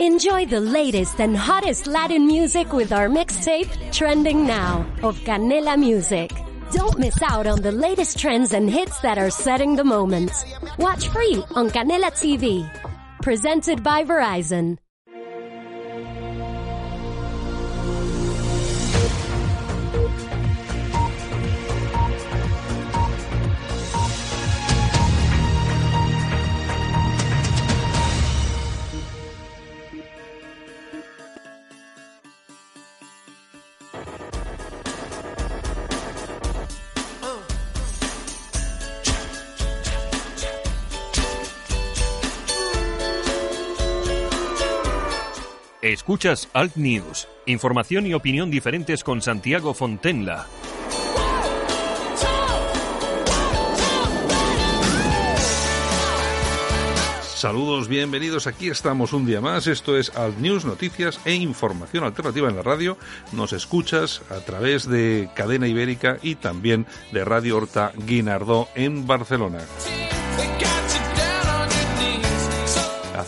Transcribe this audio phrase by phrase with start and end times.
[0.00, 6.30] Enjoy the latest and hottest Latin music with our mixtape, Trending Now, of Canela Music.
[6.70, 10.30] Don't miss out on the latest trends and hits that are setting the moment.
[10.78, 12.70] Watch free on Canela TV.
[13.22, 14.78] Presented by Verizon.
[45.98, 50.46] Escuchas Alt News, información y opinión diferentes con Santiago Fontenla.
[57.20, 58.46] Saludos, bienvenidos.
[58.46, 59.66] Aquí estamos un día más.
[59.66, 62.96] Esto es Alt News, noticias e información alternativa en la radio.
[63.32, 69.58] Nos escuchas a través de Cadena Ibérica y también de Radio Horta Guinardó en Barcelona.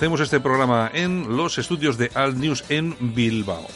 [0.01, 3.67] Hacemos este programa en los estudios de Alt News en Bilbao.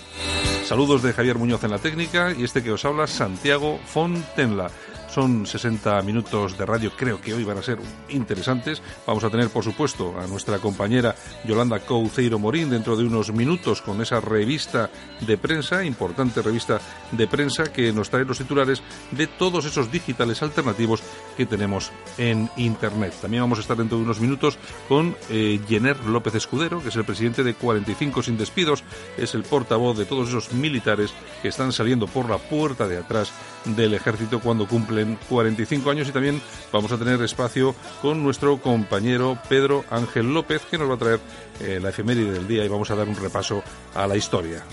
[0.65, 4.71] Saludos de Javier Muñoz en la técnica y este que os habla Santiago Fontenla.
[5.15, 8.83] Son 60 minutos de radio, creo que hoy van a ser interesantes.
[9.07, 13.81] Vamos a tener, por supuesto, a nuestra compañera Yolanda Couceiro Morín dentro de unos minutos
[13.81, 14.91] con esa revista
[15.21, 16.81] de prensa, importante revista
[17.13, 21.01] de prensa que nos trae los titulares de todos esos digitales alternativos
[21.37, 23.15] que tenemos en Internet.
[23.23, 26.97] También vamos a estar dentro de unos minutos con eh, Jenner López Escudero, que es
[26.97, 28.83] el presidente de 45 sin despidos,
[29.17, 33.31] es el portavoz de todos esos militares que están saliendo por la puerta de atrás
[33.65, 36.41] del ejército cuando cumplen 45 años y también
[36.73, 41.21] vamos a tener espacio con nuestro compañero Pedro Ángel López que nos va a traer
[41.61, 43.63] eh, la efeméride del día y vamos a dar un repaso
[43.95, 44.65] a la historia.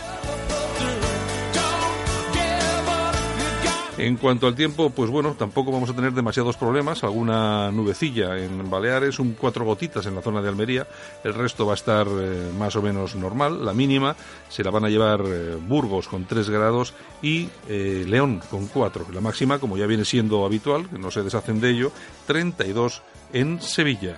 [4.01, 7.03] En cuanto al tiempo, pues bueno, tampoco vamos a tener demasiados problemas.
[7.03, 10.87] Alguna nubecilla en Baleares, un cuatro gotitas en la zona de Almería.
[11.23, 13.63] El resto va a estar eh, más o menos normal.
[13.63, 14.15] La mínima
[14.49, 19.05] se la van a llevar eh, Burgos con 3 grados y eh, León con 4.
[19.13, 21.91] La máxima, como ya viene siendo habitual, que no se deshacen de ello,
[22.25, 23.03] 32
[23.33, 24.17] en Sevilla.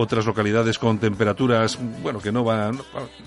[0.00, 2.78] Otras localidades con temperaturas, bueno, que no van...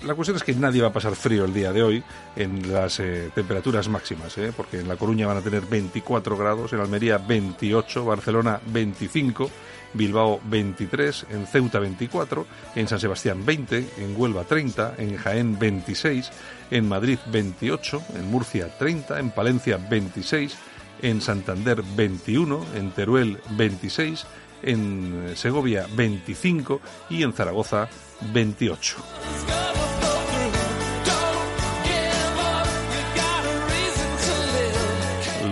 [0.06, 2.02] La cuestión es que nadie va a pasar frío el día de hoy
[2.34, 4.54] en las eh, temperaturas máximas, ¿eh?
[4.56, 9.50] porque en La Coruña van a tener 24 grados, en Almería 28, Barcelona 25,
[9.92, 16.30] Bilbao 23, en Ceuta 24, en San Sebastián 20, en Huelva 30, en Jaén 26,
[16.70, 20.56] en Madrid 28, en Murcia 30, en Palencia 26,
[21.02, 24.24] en Santander 21, en Teruel 26,
[24.62, 26.80] en Segovia 25
[27.10, 27.88] y en Zaragoza
[28.32, 28.96] 28.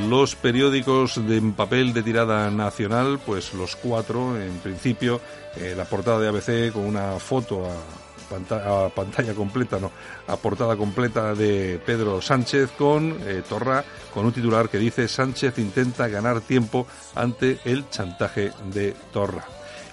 [0.09, 5.21] Los periódicos de papel de tirada nacional, pues los cuatro, en principio,
[5.57, 8.00] eh, la portada de ABC con una foto a
[8.31, 9.91] pantalla completa, no,
[10.27, 15.59] a portada completa de Pedro Sánchez con eh, Torra, con un titular que dice Sánchez
[15.59, 19.45] intenta ganar tiempo ante el chantaje de Torra.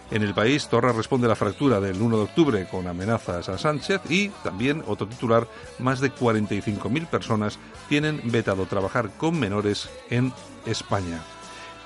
[0.09, 3.57] En el país, Torra responde a la fractura del 1 de octubre con amenazas a
[3.57, 5.47] Sánchez y también otro titular,
[5.79, 7.59] más de 45.000 personas
[7.89, 10.31] tienen vetado trabajar con menores en
[10.65, 11.21] España.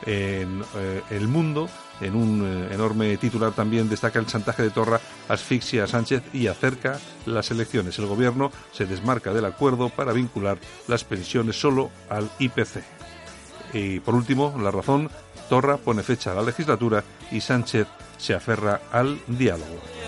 [0.06, 1.68] En eh, el mundo,
[2.02, 6.48] en un eh, enorme titular también destaca el chantaje de Torra, asfixia a Sánchez y
[6.48, 7.98] acerca las elecciones.
[8.00, 10.58] El gobierno se desmarca del acuerdo para vincular
[10.88, 12.84] las pensiones solo al IPC.
[13.74, 15.10] Y por último, la razón,
[15.50, 17.88] Torra pone fecha a la legislatura y Sánchez
[18.18, 20.01] se aferra al diálogo.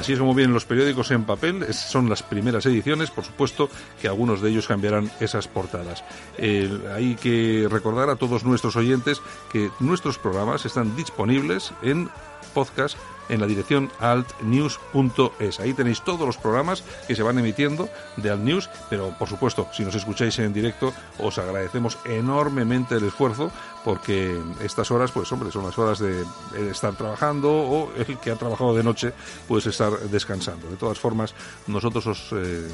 [0.00, 3.68] Así es como vienen los periódicos en papel, son las primeras ediciones, por supuesto
[4.00, 6.02] que algunos de ellos cambiarán esas portadas.
[6.38, 9.20] hay que recordar a todos nuestros oyentes
[9.52, 12.08] que nuestros programas están disponibles en
[12.54, 12.96] podcast
[13.30, 15.60] en la dirección altnews.es.
[15.60, 19.68] Ahí tenéis todos los programas que se van emitiendo de Alt News, pero por supuesto,
[19.72, 23.50] si nos escucháis en directo, os agradecemos enormemente el esfuerzo
[23.84, 26.24] porque estas horas, pues hombre, son las horas de
[26.70, 29.12] estar trabajando o el que ha trabajado de noche,
[29.48, 30.68] pues estar descansando.
[30.68, 31.34] De todas formas,
[31.66, 32.68] nosotros os eh,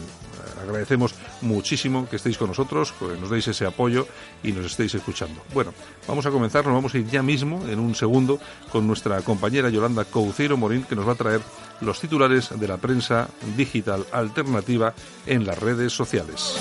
[0.62, 4.06] agradecemos muchísimo que estéis con nosotros, que nos deis ese apoyo
[4.42, 5.42] y nos estéis escuchando.
[5.54, 5.72] Bueno,
[6.08, 9.68] vamos a comenzar, nos vamos a ir ya mismo, en un segundo, con nuestra compañera
[9.68, 10.04] Yolanda
[10.46, 11.40] Couceiro Morín, que nos va a traer
[11.80, 14.94] los titulares de la prensa digital alternativa
[15.26, 16.54] en las redes sociales.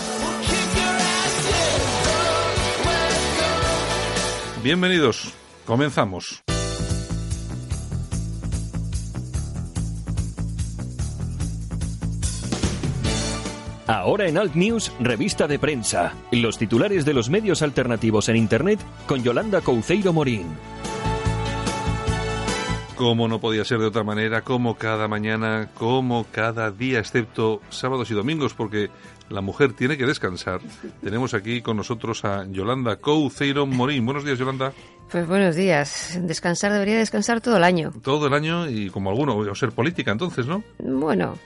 [4.64, 5.34] Bienvenidos,
[5.68, 6.44] comenzamos.
[13.86, 16.14] Ahora en Alt News, revista de prensa.
[16.32, 20.48] Los titulares de los medios alternativos en Internet con Yolanda Couceiro Morín.
[22.96, 28.10] Como no podía ser de otra manera, como cada mañana, como cada día, excepto sábados
[28.10, 28.90] y domingos, porque
[29.30, 30.62] la mujer tiene que descansar.
[31.04, 34.06] Tenemos aquí con nosotros a Yolanda Couceiro Morín.
[34.06, 34.72] Buenos días, Yolanda.
[35.12, 36.18] Pues buenos días.
[36.22, 37.92] Descansar debería descansar todo el año.
[38.02, 40.64] Todo el año y como alguno, o ser política entonces, ¿no?
[40.80, 41.38] Bueno,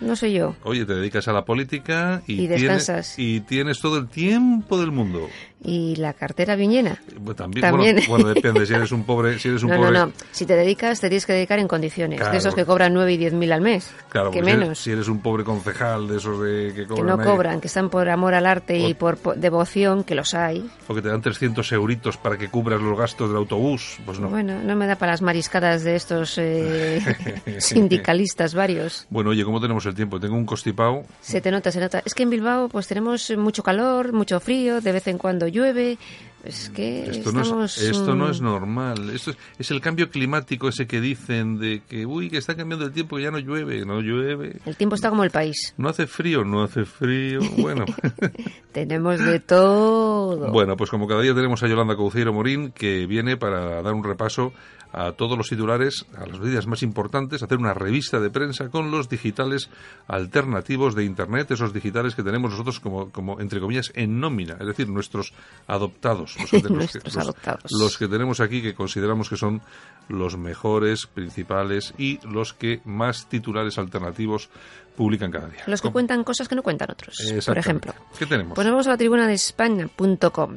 [0.00, 0.54] no soy yo.
[0.62, 3.16] Oye, te dedicas a la política y, Y descansas.
[3.16, 5.28] Tienes, y tienes todo el tiempo del mundo.
[5.64, 7.02] ¿Y la cartera bien llena?
[7.36, 7.96] También, También.
[8.08, 8.64] Bueno, bueno, depende.
[8.64, 10.12] Si eres un pobre, si eres un No, no, pobre, no.
[10.30, 12.18] Si te dedicas, te tienes que dedicar en condiciones.
[12.18, 12.32] Claro.
[12.32, 13.90] De esos que cobran 9 y 10 mil al mes.
[14.08, 14.78] claro, que porque si eres- menos.
[14.78, 17.66] Si eres un pobre concejal de esos de que que cobran no ahí, cobran, que
[17.66, 20.64] están por amor al arte y O- por po- devoción, que los hay.
[20.86, 24.28] o que te dan 300 euritos para que cubras los gastos del autobús, pues no.
[24.28, 27.00] Bueno, no me da para las mariscadas de estos eh,
[27.58, 29.06] sindicalistas varios.
[29.10, 30.20] Bueno, oye, ¿cómo tenemos el tiempo?
[30.20, 31.02] Tengo un constipado.
[31.20, 32.02] Se te nota, se nota.
[32.04, 35.98] Es que en Bilbao pues tenemos mucho calor, mucho frío, de vez en cuando llueve.
[36.44, 39.10] Es que Esto no, es, esto no es normal.
[39.10, 42.86] Esto es, es el cambio climático ese que dicen de que, uy, que está cambiando
[42.86, 44.56] el tiempo, que ya no llueve, no llueve.
[44.64, 45.74] El tiempo está como el país.
[45.76, 47.40] No hace frío, no hace frío.
[47.58, 47.84] Bueno,
[48.72, 50.52] Tenemos de todo.
[50.52, 54.04] bueno, pues como cada día tenemos a Yolanda Couceiro Morín que viene para dar un
[54.04, 54.52] repaso
[54.92, 58.90] a todos los titulares, a las noticias más importantes, hacer una revista de prensa con
[58.90, 59.68] los digitales
[60.06, 64.66] alternativos de Internet, esos digitales que tenemos nosotros como, como entre comillas, en nómina, es
[64.66, 65.32] decir, nuestros
[65.66, 66.36] adoptados.
[66.40, 67.70] Los que, Nuestros los- adoptados.
[67.78, 69.60] los que tenemos aquí que consideramos que son
[70.08, 74.48] los mejores, principales y los que más titulares alternativos
[74.96, 75.62] publican cada día.
[75.66, 75.92] Los que ¿Cómo?
[75.92, 77.94] cuentan cosas que no cuentan otros, por ejemplo.
[78.18, 78.54] ¿Qué tenemos?
[78.54, 80.56] Pues vamos a la tribuna de España.com.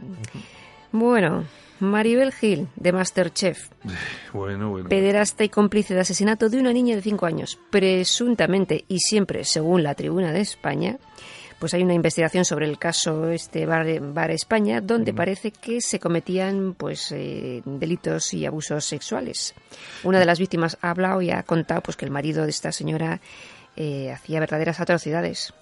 [0.93, 1.43] Bueno,
[1.81, 3.69] Maribel Gil, de Masterchef,
[4.33, 4.87] bueno, bueno.
[4.87, 9.83] pederasta y cómplice de asesinato de una niña de 5 años, presuntamente y siempre según
[9.83, 10.97] la tribuna de España,
[11.59, 15.99] pues hay una investigación sobre el caso este Bar, Bar España, donde parece que se
[15.99, 19.53] cometían pues eh, delitos y abusos sexuales.
[20.03, 22.71] Una de las víctimas ha hablado y ha contado pues que el marido de esta
[22.71, 23.21] señora
[23.75, 25.53] eh, hacía verdaderas atrocidades.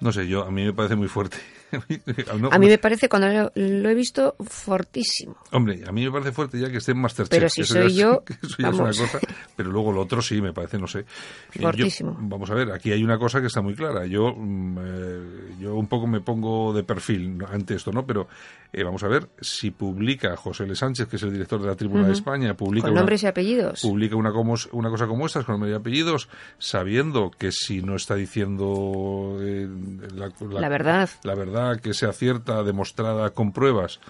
[0.00, 1.38] No sé, yo a mí me parece muy fuerte.
[2.38, 5.36] No, A mí me parece, cuando lo, lo he visto, fortísimo.
[5.52, 7.30] Hombre, a mí me parece fuerte ya que esté en Masterchef.
[7.30, 8.98] Pero si Eso soy ya yo, que Eso ya es vamos.
[8.98, 9.18] una cosa.
[9.56, 11.00] Pero luego lo otro sí, me parece, no sé.
[11.00, 11.04] Eh,
[11.54, 12.16] yo- Fortísimo.
[12.20, 14.06] vamos a ver, aquí hay una cosa que está muy clara.
[14.06, 18.06] Yo, mm, eh, yo un poco me pongo de perfil ante esto, ¿no?
[18.06, 18.28] Pero
[18.72, 20.74] eh, vamos a ver, si publica José L.
[20.76, 23.26] Sánchez, que es el director de la Tribuna de España, publica Con una, nombres y
[23.26, 23.80] apellidos.
[23.82, 26.28] publica una, como, una cosa como estas, con nombre y apellidos,
[26.58, 29.68] sabiendo que si no está diciendo eh,
[30.14, 30.30] la,
[30.60, 31.08] La verdad.
[31.22, 34.00] la verdad que sea cierta, demostrada con pruebas,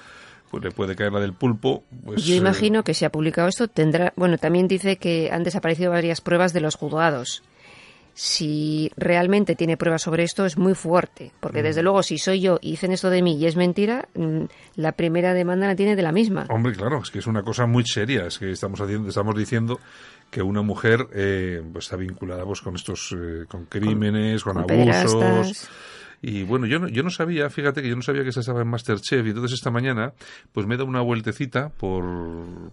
[0.51, 1.85] pues le puede caer la del pulpo.
[2.05, 4.13] Pues, Yo eh, imagino que si ha publicado esto tendrá.
[4.17, 7.43] Bueno, también dice que han desaparecido varias pruebas de los juzgados.
[8.19, 11.65] Si realmente tiene pruebas sobre esto es muy fuerte, porque Mm.
[11.65, 14.45] desde luego si soy yo y dicen esto de mí y es mentira, mm,
[14.77, 16.47] la primera demanda la tiene de la misma.
[16.49, 18.27] Hombre, claro, es que es una cosa muy seria.
[18.27, 19.81] Es que estamos haciendo, estamos diciendo
[20.31, 24.71] que una mujer eh, pues está vinculada pues con estos, eh, con crímenes, con, con
[24.73, 25.69] abusos.
[26.23, 28.63] Y bueno, yo no, yo no sabía, fíjate que yo no sabía que se estaba
[28.63, 30.13] en Masterchef y entonces esta mañana
[30.53, 32.05] pues me he dado una vueltecita por...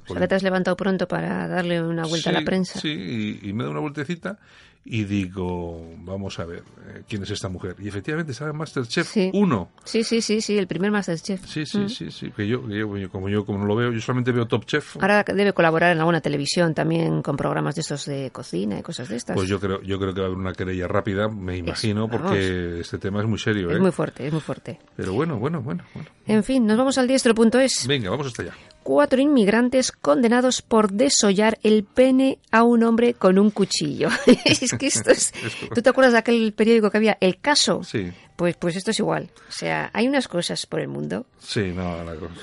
[0.08, 2.80] por Ahora te has levantado pronto para darle una vuelta a la prensa.
[2.80, 4.40] Sí, y, y me he dado una vueltecita
[4.86, 6.60] y digo, vamos a ver,
[6.90, 7.76] eh, ¿quién es esta mujer?
[7.80, 9.32] Y efectivamente estaba en Masterchef Sí.
[9.34, 9.70] 1.
[9.86, 11.46] Sí, sí, sí, sí, el primer Masterchef.
[11.46, 11.90] Sí, sí, Mm.
[11.90, 14.46] sí, sí, que yo, que yo, como yo como no lo veo, yo solamente veo
[14.46, 14.98] Top Chef.
[15.02, 19.08] Ahora debe colaborar en alguna televisión también con programas de estos de cocina y cosas
[19.10, 19.36] de estas.
[19.36, 22.80] Pues yo creo, yo creo que va a haber una querella rápida, me imagino, porque
[22.82, 23.76] este tema es muy serio, ¿eh?
[23.76, 24.80] es muy fuerte, es muy fuerte.
[24.98, 26.10] Pero bueno, bueno, bueno, bueno.
[26.28, 27.88] En fin, nos vamos al diestro.es.
[27.88, 28.54] Venga, vamos hasta allá.
[28.84, 34.10] Cuatro inmigrantes condenados por desollar el pene a un hombre con un cuchillo.
[34.46, 35.34] es que esto es...
[35.74, 37.18] ¿Tú te acuerdas de aquel periódico que había?
[37.22, 37.84] El caso.
[37.84, 39.30] Sí, Pues, pues esto es igual.
[39.48, 41.26] O sea, hay unas cosas por el mundo.
[41.40, 42.34] sí, no, la cosa.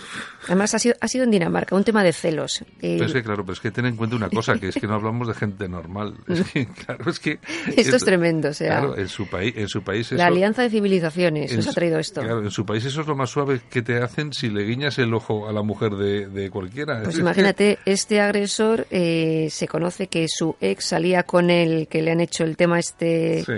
[0.47, 2.63] Además, ha sido, ha sido en Dinamarca, un tema de celos.
[2.81, 4.77] Eh, Pero es que, claro, pero es que ten en cuenta una cosa, que es
[4.77, 6.15] que no hablamos de gente normal.
[6.29, 7.39] Es que, claro, es que...
[7.77, 8.49] esto es tremendo.
[8.51, 11.67] O sea, Claro, en su país, en su país la eso- alianza de civilizaciones nos
[11.67, 12.21] ha traído esto.
[12.23, 14.99] Claro, en su país eso es lo más suave que te hacen si le guiñas
[14.99, 17.03] el ojo a la mujer de, de cualquiera.
[17.03, 22.13] Pues imagínate, este agresor eh, se conoce que su ex salía con él, que le
[22.13, 23.45] han hecho el tema este...
[23.45, 23.53] Sí.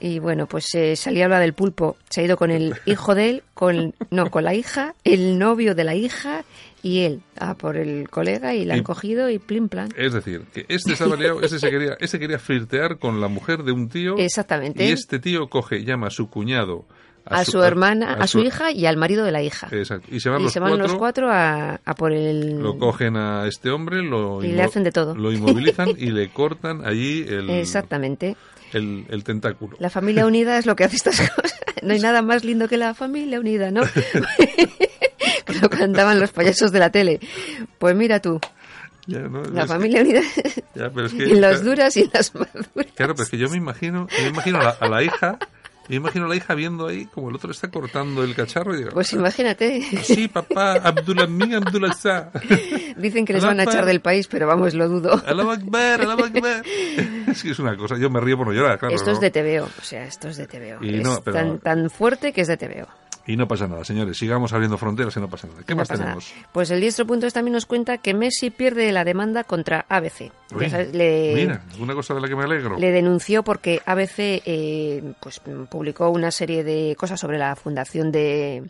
[0.00, 1.96] Y bueno, pues eh, salía a hablar del pulpo.
[2.08, 5.74] Se ha ido con el hijo de él, con no, con la hija, el novio
[5.74, 6.44] de la hija
[6.82, 7.20] y él.
[7.38, 9.88] Ah, por el colega y la han Y- cogido y plim plan.
[9.96, 13.62] Es decir, que este estaba liado, este se quería, este quería flirtear con la mujer
[13.62, 14.16] de un tío.
[14.18, 14.84] Exactamente.
[14.84, 16.84] Y este tío coge, llama a su cuñado
[17.24, 19.68] a, su, hermana, a, su, hija y al marido de la hija.
[19.70, 20.08] Exacto.
[20.10, 22.58] Y se van, y los, se van cuatro, los cuatro a, a por el...
[22.60, 25.14] Lo cogen a este hombre, lo, Y le hacen de todo.
[25.14, 28.36] lo inmovilizan y le cortan allí el, Exactamente.
[28.72, 29.76] El, el tentáculo.
[29.78, 31.54] La familia unida es lo que hace estas cosas.
[31.82, 33.82] No hay nada más lindo que la familia unida, ¿no?
[35.46, 37.20] que lo cantaban los payasos de la tele.
[37.78, 38.40] Pues mira tú,
[39.06, 39.42] Ya, ¿no?
[39.44, 40.20] la Es que- familia unida
[40.74, 42.66] ya, pero es que- en las duras y en las maduras.
[42.94, 45.38] Claro, pero es que yo me imagino, yo me imagino a la, a la hija,
[45.88, 48.74] yo me imagino a la hija viendo ahí como el otro está cortando el cacharro
[48.74, 49.82] y digo, Pues imagínate.
[50.02, 52.30] sí, papá, Abdulamin Abdulazá.
[52.96, 55.22] Dicen que les van a echar del país, pero vamos, lo dudo.
[55.26, 56.62] Allahu Akbar, Allahu Akbar.
[57.32, 58.94] Es que es una cosa, yo me río por no llorar, claro.
[58.94, 59.20] Esto es ¿no?
[59.22, 60.84] de TVO, o sea, esto es de TVO.
[60.84, 62.86] Y es no, pero- tan, tan fuerte que es de TVO.
[63.26, 65.60] Y no pasa nada, señores, sigamos abriendo fronteras y no pasa nada.
[65.64, 66.02] ¿Qué No más nada.
[66.02, 66.32] tenemos?
[66.50, 70.32] Pues el diestro.es también nos cuenta que Messi pierde la demanda contra ABC.
[70.50, 72.76] Ya Uy, sabes, le, Mira, una cosa de la que me alegro.
[72.78, 78.64] le denunció porque ABC eh, pues, publicó una serie de cosas sobre la fundación de,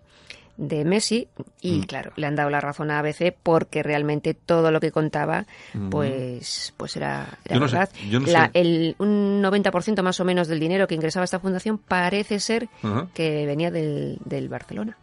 [0.57, 1.29] de Messi
[1.61, 1.83] y Mm.
[1.85, 5.47] claro, le han dado la razón a ABC porque realmente todo lo que contaba
[5.91, 7.91] pues pues era, era Yo no sé, verdad.
[8.11, 8.51] yo no La- sé.
[8.55, 12.69] el, un 90% más o menos del dinero que ingresaba esta fundación parece ser
[13.15, 14.97] que venía del, del Barcelona.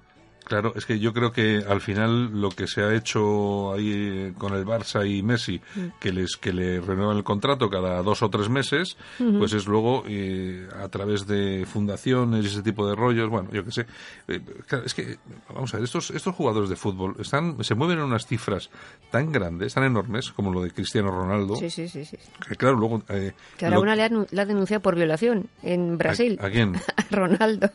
[0.50, 4.34] Claro, es que yo creo que al final lo que se ha hecho ahí eh,
[4.38, 5.62] con el Barça y Messi,
[6.00, 8.98] que les que le renuevan el contrato cada dos o tres meses,
[9.38, 13.64] pues es luego eh, a través de fundaciones y ese tipo de rollos, bueno, yo
[13.64, 13.86] qué sé.
[14.28, 14.42] Eh,
[14.86, 15.18] es que
[15.54, 18.70] vamos a ver, estos estos jugadores de fútbol están se mueven en unas cifras
[19.12, 22.18] tan grandes, tan enormes como lo de Cristiano Ronaldo, Sí, sí, sí, sí.
[22.48, 25.48] que claro, luego eh, Que ahora lo- una le ha, le ha denunciado por violación
[25.62, 26.40] en Brasil.
[26.42, 26.76] ¿A, a quién?
[26.98, 27.70] A Ronaldo.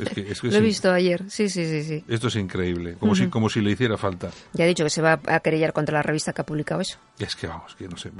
[0.00, 1.22] Es que, es que Lo he visto ayer.
[1.28, 2.04] Sí, sí, sí, sí.
[2.08, 4.30] Esto es increíble, como si como si le hiciera falta.
[4.52, 6.98] Ya ha dicho que se va a querellar contra la revista que ha publicado eso.
[7.18, 8.10] Es que vamos, que no sé,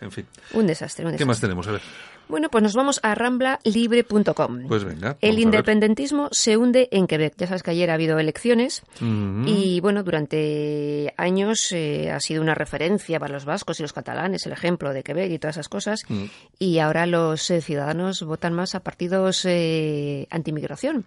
[0.00, 0.26] en fin.
[0.52, 1.26] Un desastre, un ¿Qué desastre.
[1.26, 1.66] más tenemos?
[1.68, 1.80] A ver.
[2.28, 4.66] Bueno, pues nos vamos a ramblalibre.com.
[4.68, 5.16] Pues venga.
[5.20, 7.34] El independentismo se hunde en Quebec.
[7.36, 12.54] Ya sabes que ayer ha habido elecciones y, bueno, durante años eh, ha sido una
[12.54, 16.00] referencia para los vascos y los catalanes, el ejemplo de Quebec y todas esas cosas.
[16.08, 16.24] Mm.
[16.58, 21.04] Y ahora los eh, ciudadanos votan más a partidos eh, antimigración.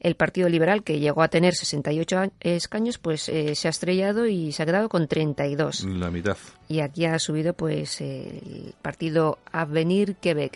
[0.00, 4.26] El Partido Liberal, que llegó a tener 68 a- escaños, pues eh, se ha estrellado
[4.26, 5.84] y se ha quedado con 32.
[5.84, 6.36] La mitad.
[6.68, 10.55] Y aquí ha subido pues el partido Avenir Quebec,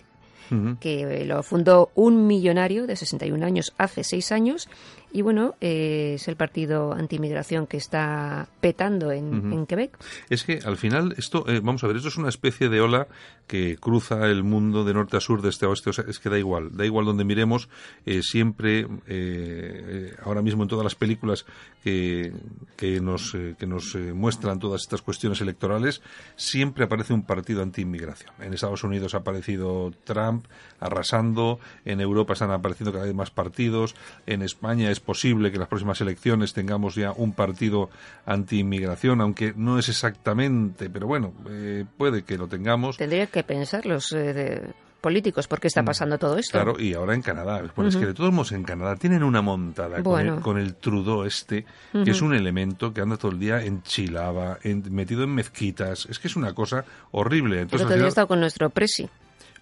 [0.81, 4.69] Que eh, lo fundó un millonario de 61 años hace seis años.
[5.13, 9.99] Y bueno, eh, es el partido antimigración que está petando en, en Quebec.
[10.29, 13.09] Es que al final esto, eh, vamos a ver, esto es una especie de ola
[13.47, 15.91] que cruza el mundo de norte a sur, de este a oeste.
[15.91, 17.69] O sea, es que da igual, da igual donde miremos.
[18.07, 21.47] eh, siempre, eh, ahora mismo en todas las películas
[21.83, 22.33] que,
[22.77, 26.03] que nos, que nos muestran todas estas cuestiones electorales,
[26.37, 28.33] siempre aparece un partido anti-inmigración.
[28.41, 30.47] En Estados Unidos ha aparecido Trump
[30.79, 33.95] arrasando, en Europa están apareciendo cada vez más partidos,
[34.27, 37.91] en España es posible que en las próximas elecciones tengamos ya un partido
[38.27, 42.97] anti-inmigración, aunque no es exactamente, pero bueno, eh, puede que lo tengamos.
[42.97, 46.59] Tendría que pensar los eh, de- políticos por qué está pasando todo esto.
[46.59, 46.63] Mm.
[46.63, 47.63] Claro, y ahora en Canadá.
[47.75, 50.75] Bueno, es que de todos modos en Canadá tienen una montada con, el, con el
[50.75, 51.65] Trudeau este,
[52.05, 56.07] que es un elemento que anda todo el día en Chilaba, en- metido en mezquitas.
[56.11, 57.63] Es que es una cosa horrible.
[57.63, 59.09] Entonces, día he final- estado con nuestro presi.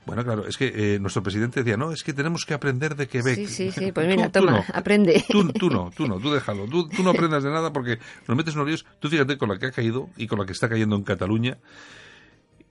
[0.08, 3.08] Bueno, claro, es que eh, nuestro presidente decía, no, es que tenemos que aprender de
[3.08, 3.34] Quebec.
[3.34, 4.64] Sí, sí, sí, pues mira, tú toma, no.
[4.72, 5.22] aprende.
[5.28, 6.66] Tú, tú no, tú no, tú déjalo.
[6.66, 8.86] Tú, no aprendas de nada porque nos metes en unos líos.
[9.00, 11.58] Tú fíjate con la que ha caído y con la que está cayendo en Cataluña.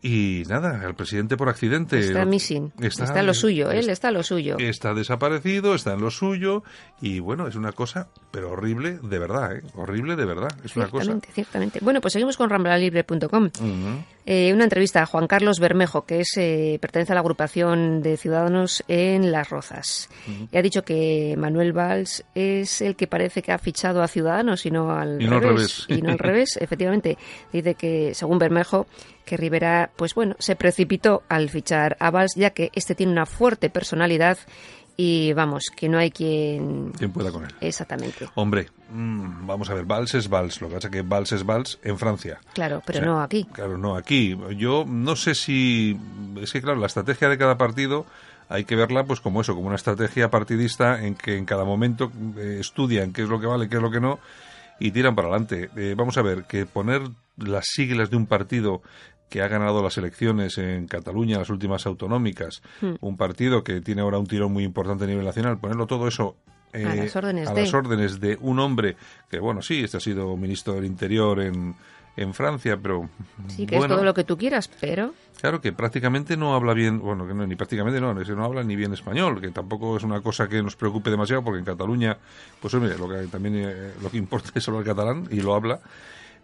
[0.01, 1.97] Y nada, el presidente por accidente.
[1.99, 2.71] Está missing.
[2.79, 4.57] Está, Está- lo suyo, él es- está lo suyo.
[4.59, 6.63] Está desaparecido, está en lo suyo.
[7.01, 9.61] Y bueno, es una cosa, pero horrible de verdad, ¿eh?
[9.75, 10.49] Horrible de verdad.
[10.63, 11.03] Es una cosa.
[11.05, 11.79] Ciertamente, ciertamente.
[11.81, 13.45] Bueno, pues seguimos con ramblalibre.com.
[13.45, 14.03] Ujú.
[14.25, 18.17] Eh, una entrevista a Juan Carlos Bermejo, que es, eh, pertenece a la agrupación de
[18.17, 20.09] ciudadanos en Las Rozas.
[20.51, 24.65] Y ha dicho que Manuel Valls es el que parece que ha fichado a Ciudadanos
[24.65, 25.85] y no al Y no al revés.
[25.87, 27.17] Y no al revés, efectivamente.
[27.51, 28.85] Dice que, según Bermejo,
[29.27, 33.25] que Rivera, pues bueno, se precipitó al fichar a Valls, ya que este tiene una
[33.25, 34.39] fuerte personalidad
[34.96, 36.91] y vamos, que no hay quien.
[36.98, 37.53] ¿Quién pueda con él?
[37.62, 38.27] Exactamente.
[38.34, 40.60] Hombre, mm, vamos a ver, Vals es Vals.
[40.60, 42.39] Lo que pasa es que Vals es Vals en Francia.
[42.53, 43.43] Claro, pero O sea, no aquí.
[43.51, 44.36] Claro, no aquí.
[44.55, 46.00] Yo no sé si.
[46.41, 48.07] Es que, claro, la estrategia de cada partido
[48.50, 52.12] hay que verla pues como eso, como una estrategia partidista en que en cada momento
[52.38, 54.19] eh, estudian qué es lo que vale, qué es lo que no
[54.79, 55.69] y tiran para adelante.
[55.75, 57.01] Eh, vamos a ver, que poner
[57.38, 58.81] las siglas de un partido
[59.29, 62.96] que ha ganado las elecciones en Cataluña, las últimas autonómicas, Hmm.
[63.01, 66.36] un partido que tiene ahora un tirón muy importante a nivel nacional, ponerlo todo eso
[66.74, 67.62] eh, A las órdenes a de.
[67.62, 68.96] las órdenes de un hombre
[69.29, 71.75] que, bueno, sí, este ha sido ministro del Interior en,
[72.17, 73.10] en Francia, pero...
[73.48, 75.13] Sí, que es todo lo que tú quieras, pero...
[75.39, 78.75] Claro, que prácticamente no habla bien, bueno, que no, ni prácticamente no, no habla ni
[78.75, 82.17] bien español, que tampoco es una cosa que nos preocupe demasiado, porque en Cataluña,
[82.60, 85.79] pues hombre, lo que también eh, lo que importa es hablar catalán y lo habla,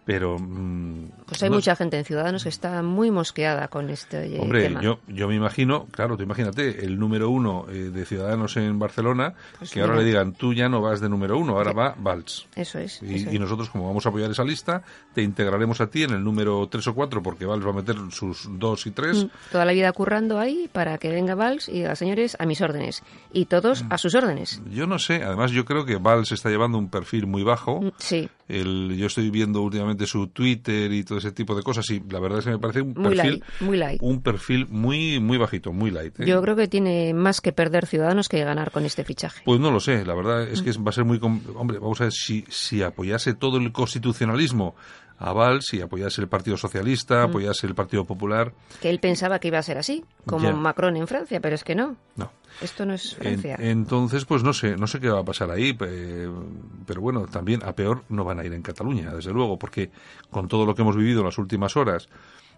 [0.06, 4.40] pero mm, pues hay mucha gente en Ciudadanos que está muy mosqueada con este eh,
[4.40, 8.78] hombre yo yo me imagino claro tú imagínate el número uno eh, de Ciudadanos en
[8.80, 11.96] Barcelona pues que ahora le digan tú ya no vas de número uno ahora va
[11.98, 14.84] Valls eso es y, nosotros como vamos a apoyar esa lista
[15.14, 17.96] te integraremos a ti en el número tres o cuatro porque Valls va a meter
[18.12, 19.26] sus dos y tres.
[19.26, 22.62] Mm, toda la vida currando ahí para que venga Valls y diga señores a mis
[22.62, 24.62] órdenes y todos a sus órdenes.
[24.70, 27.82] Yo no sé además yo creo que Valls está llevando un perfil muy bajo.
[27.82, 31.90] Mm, sí el, yo estoy viendo últimamente su Twitter y todo ese tipo de cosas
[31.90, 34.02] y la verdad es que me parece un muy perfil light, muy light.
[34.02, 36.20] un perfil muy muy bajito, muy light.
[36.20, 36.26] ¿eh?
[36.26, 39.42] Yo creo que tiene más que perder Ciudadanos que ganar con este fichaje.
[39.46, 42.06] Pues no lo sé, la verdad es que va a ser muy hombre, vamos a
[42.06, 44.76] ver si si apoyase todo el constitucionalismo
[45.20, 47.30] a Valls y apoyase el Partido Socialista, mm.
[47.30, 48.54] apoyase el Partido Popular.
[48.82, 51.76] Que él pensaba que iba a ser así, como Macron en Francia, pero es que
[51.76, 51.96] no.
[52.16, 52.32] No.
[52.62, 53.56] Esto no es Francia.
[53.60, 57.74] entonces, pues no sé, no sé qué va a pasar ahí, pero bueno, también a
[57.74, 59.92] peor no van a ir en Cataluña, desde luego, porque
[60.30, 62.08] con todo lo que hemos vivido en las últimas horas,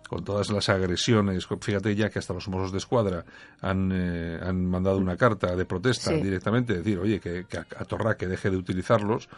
[0.07, 3.25] con todas las agresiones, fíjate ya que hasta los mozos de escuadra
[3.61, 8.15] han, eh, han mandado una carta de protesta directamente, decir, oye, que, que a Torra
[8.15, 9.29] que deje de utilizarlos.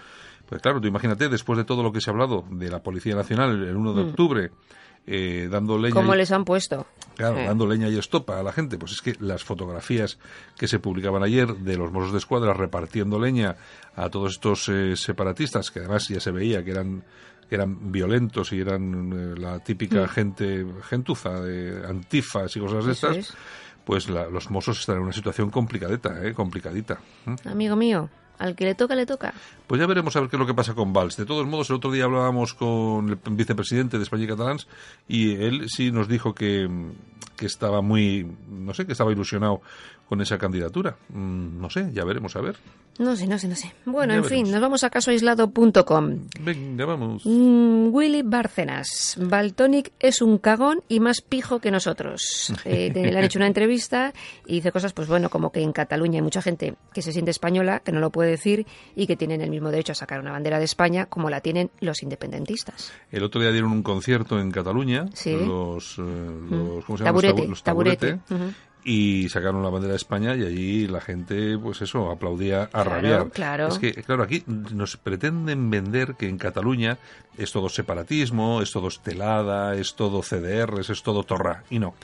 [0.47, 3.15] Pues claro, tú imagínate, después de todo lo que se ha hablado de la Policía
[3.15, 4.09] Nacional el 1 de mm.
[4.09, 4.51] octubre,
[5.05, 5.95] eh, dando leña.
[5.95, 6.85] ¿Cómo les han puesto?
[7.15, 8.77] Claro, dando leña y estopa a la gente.
[8.77, 10.19] Pues es que las fotografías
[10.57, 13.55] que se publicaban ayer de los Mossos de Escuadra repartiendo leña
[13.95, 17.03] a todos estos eh, separatistas, que además ya se veía que eran
[17.49, 20.07] eran violentos y eran eh, la típica mm.
[20.09, 23.37] gente gentuza de antifas y cosas de estas,
[23.85, 26.33] pues los mozos están en una situación complicadita, ¿eh?
[26.33, 26.99] complicadita.
[27.45, 29.33] Amigo mío, al que le toca, le toca.
[29.65, 31.17] Pues ya veremos a ver qué es lo que pasa con Valls.
[31.17, 34.67] De todos modos, el otro día hablábamos con el vicepresidente de España y Catalans
[35.07, 36.69] y él sí nos dijo que,
[37.35, 39.61] que estaba muy, no sé, que estaba ilusionado
[40.07, 40.97] con esa candidatura.
[41.09, 42.57] Mm, no sé, ya veremos a ver.
[42.99, 43.71] No sé, no sé, no sé.
[43.85, 46.19] Bueno, en fin, nos vamos a casoaislado.com.
[46.39, 47.23] Venga, vamos.
[47.25, 49.17] Mm, Willy Bárcenas.
[49.19, 52.53] Baltonic es un cagón y más pijo que nosotros.
[52.67, 54.13] Eh, le han hecho una entrevista
[54.45, 57.31] y dice cosas, pues bueno, como que en Cataluña hay mucha gente que se siente
[57.31, 58.65] española, que no lo puede decir
[58.95, 61.71] y que tienen el mismo derecho a sacar una bandera de España como la tienen
[61.79, 62.91] los independentistas.
[63.09, 65.33] El otro día dieron un concierto en Cataluña, sí.
[65.33, 67.21] los, eh, los, ¿cómo se llama?
[67.21, 68.19] Taburete, los taburete
[68.87, 73.29] y sacaron la bandera de España y allí la gente, pues eso, aplaudía a rabiar.
[73.31, 73.67] Claro.
[73.67, 76.97] Es que, claro, aquí nos pretenden vender que en Cataluña
[77.37, 81.65] es todo separatismo, es todo estelada, es todo CDRs, es todo torra.
[81.69, 81.95] Y no.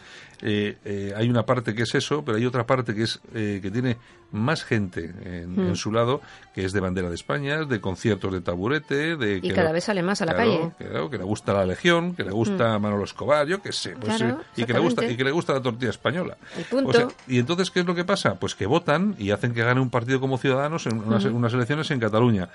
[0.46, 3.60] Eh, eh, hay una parte que es eso, pero hay otra parte que es eh,
[3.62, 3.96] que tiene
[4.34, 5.76] más gente en, hmm.
[5.78, 6.20] su lado,
[6.54, 10.04] que es de bandera de España, de conciertos de taburete, de y cada vez sale
[10.04, 10.72] más a la calle.
[10.78, 12.82] Que, le gusta la Legión, que le gusta hmm.
[12.82, 14.22] Manolo Escobar, yo qué sé, pues,
[14.58, 16.36] y que le gusta y que le gusta la tortilla española.
[17.26, 19.90] y entonces qué es lo que pasa, pues que votan y hacen que gane un
[19.90, 21.34] partido como Ciudadanos en unas, hmm.
[21.34, 22.50] unas elecciones en Cataluña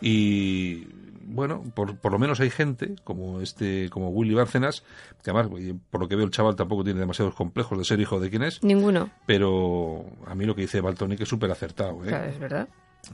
[0.00, 0.86] y
[1.26, 4.84] bueno, por, por lo menos hay gente como este, como Willy Bárcenas,
[5.22, 5.48] que además,
[5.90, 8.42] por lo que veo, el chaval tampoco tiene demasiados complejos de ser hijo de quién
[8.42, 8.62] es.
[8.62, 9.10] Ninguno.
[9.26, 12.04] Pero a mí lo que dice Baltonic es súper acertado.
[12.04, 12.30] ¿eh?
[12.30, 12.68] es verdad.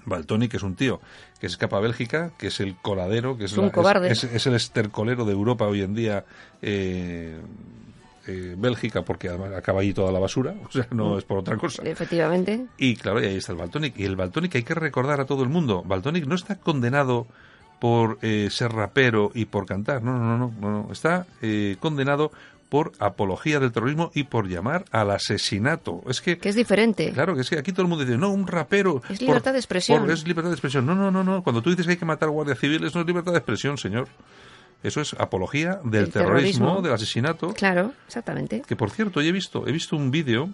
[0.05, 1.01] Baltonic es un tío
[1.41, 4.11] que se escapa a Bélgica, que es el coladero, que es, un cobarde.
[4.11, 6.25] Es, el estercolero de Europa hoy en día.
[6.63, 7.41] Eh,
[8.27, 11.19] eh, Bélgica, porque además acaba allí toda la basura, o sea, no mm.
[11.19, 11.83] es por otra cosa.
[11.83, 12.67] Efectivamente.
[12.77, 13.99] Y claro, y ahí está el Baltonic.
[13.99, 17.27] Y el Baltonic hay que recordar a todo el mundo, Baltonic no está condenado
[17.81, 20.03] por eh, ser rapero y por cantar.
[20.03, 20.93] No, no, no, no, no.
[20.93, 22.31] Está eh, condenado
[22.69, 26.03] por apología del terrorismo y por llamar al asesinato.
[26.09, 27.11] Es que, que es diferente.
[27.13, 29.03] Claro, que es que aquí todo el mundo dice, no, un rapero.
[29.09, 30.09] Es libertad de expresión.
[30.09, 30.87] es libertad de expresión.
[30.87, 31.43] No, no, no, no.
[31.43, 34.09] Cuando tú dices que hay que matar guardias civiles, no es libertad de expresión, señor.
[34.83, 37.53] Eso es apología del terrorismo, del asesinato.
[37.55, 38.63] Claro, exactamente.
[38.67, 40.51] Que por cierto, he visto, he visto un vídeo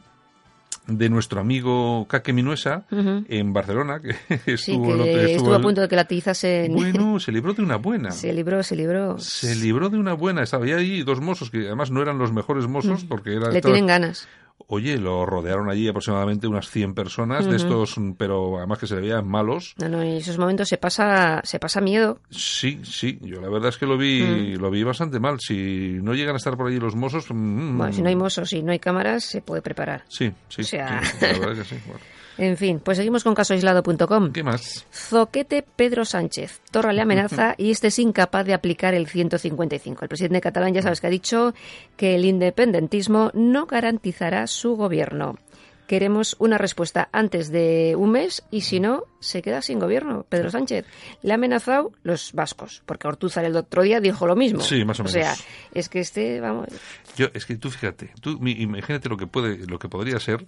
[0.87, 4.11] de nuestro amigo Caque Minuesa en Barcelona, que
[4.53, 6.69] estuvo, estuvo, a punto de que la tizase.
[6.71, 8.11] Bueno, se libró de una buena.
[8.11, 9.19] Se libró, se libró.
[9.19, 10.43] Se libró de una buena.
[10.43, 13.87] Estaba ahí dos mozos que además no eran los mejores mozos porque era Le tienen
[13.87, 14.29] ganas.
[14.69, 19.03] Oye, lo rodearon allí aproximadamente unas 100 personas, de estos, pero además que se le
[19.03, 19.75] veían malos.
[19.79, 22.19] No, no, en esos momentos se pasa, se pasa miedo.
[22.31, 25.39] Sí, sí, yo la verdad es que lo vi, lo vi bastante mal.
[25.39, 27.27] Si no llegan a estar por allí los mozos...
[27.31, 30.05] Mm, bueno, si no hay mozos, si no hay cámaras, se puede preparar.
[30.09, 31.77] Sí, sí, la verdad que sí.
[32.39, 34.33] En fin, pues seguimos con casoaislado.com.
[34.33, 34.87] ¿Qué más?
[34.93, 36.61] Zoquete Pedro Sánchez.
[36.71, 40.03] Torra le amenaza y este es incapaz de aplicar el 155.
[40.03, 41.55] El presidente catalán ya sabes que ha dicho
[41.97, 45.37] que el independentismo no garantizará su gobierno.
[45.87, 50.27] queremos una respuesta antes de un mes y si no, se queda sin gobierno.
[50.29, 50.85] Pedro Sánchez
[51.23, 54.61] le ha amenazado los vascos, porque Ortúzar el otro día dijo lo mismo.
[54.61, 55.15] Sí, más o menos.
[55.15, 55.35] O sea,
[55.73, 56.69] es que este, vamos...
[57.17, 60.45] Yo, es que tú fíjate, tú imagínate lo que puede, lo que podría ser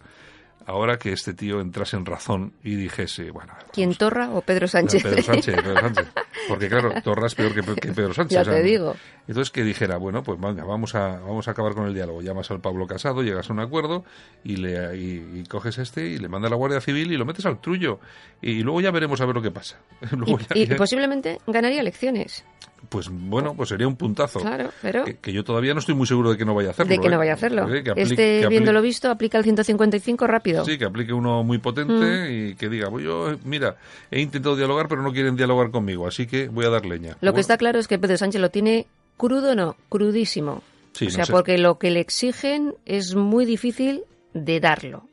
[0.67, 4.69] ahora que este tío entrase en razón y dijese, bueno, ¿Quién Torra o Pedro no,
[4.69, 5.03] Sánchez?
[5.03, 6.07] Pedro Sánchez, Pedro Sánchez.
[6.49, 8.35] Porque claro, Torra es peor que, que Pedro Sánchez.
[8.35, 8.95] Ya o sea, te digo.
[9.27, 12.23] Entonces que dijera, bueno, pues venga, vamos a, vamos a acabar con el diálogo.
[12.23, 14.05] Llamas al Pablo Casado, llegas a un acuerdo
[14.45, 17.17] y le y, y coges a este y le manda a la Guardia Civil y
[17.17, 18.01] lo metes al trullo.
[18.41, 19.79] Y, luego ya veremos a ver lo que pasa.
[20.13, 22.45] Luego y, ya- posiblemente ganaría elecciones.
[22.89, 24.41] Pues bueno, pues sería un puntazo.
[24.41, 25.05] Claro, pero...
[25.05, 26.91] Que, que yo todavía no estoy muy seguro de que no vaya a hacerlo.
[26.91, 27.11] De que ¿eh?
[27.11, 27.75] no vaya a hacerlo.
[27.75, 30.65] Eh, que este, que apli- viendo lo visto, aplica el 155 rápido.
[30.65, 33.77] Sí, que aplique uno muy potente y que diga, pues yo, eh, mira,
[34.11, 37.17] he intentado dialogar, pero no quieren dialogar conmigo, así que voy a dar leña.
[37.21, 40.63] Lo que está claro es que Pedro Sánchez lo tiene crudo, no, crudísimo.
[40.93, 41.33] Sí, o no sea, sé.
[41.33, 44.03] porque lo que le exigen es muy difícil
[44.35, 45.05] de darlo.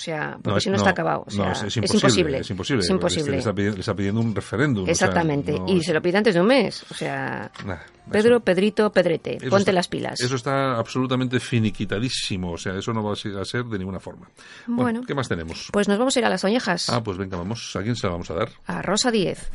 [0.00, 1.24] O sea, porque no, si no, no, está acabado.
[1.26, 2.00] O sea, no, es, es es imposible.
[2.00, 2.38] imposible.
[2.40, 2.80] Es imposible.
[2.82, 3.36] Es Le, imposible.
[3.38, 4.82] está pidiendo, le está pidiendo un referéndum.
[4.82, 5.54] o sea, Exactamente.
[5.68, 6.84] y se lo pide antes de un mes.
[6.90, 7.76] O sea, Nah,
[8.10, 10.18] Pedro, eso- Pedrito, Pedrete, eso ponte está- las pilas.
[10.22, 12.52] Eso está absolutamente finiquitadísimo.
[12.52, 14.26] O sea, eso no va a ser a ser de ninguna forma.
[14.66, 15.00] Bueno, Bueno.
[15.06, 15.68] ¿qué más tenemos?
[15.70, 16.88] Pues nos vamos a ir a las oñejas.
[16.88, 17.76] Ah, pues venga, vamos.
[17.76, 18.48] ¿A quién se la vamos a dar?
[18.66, 19.50] A Rosa Díez.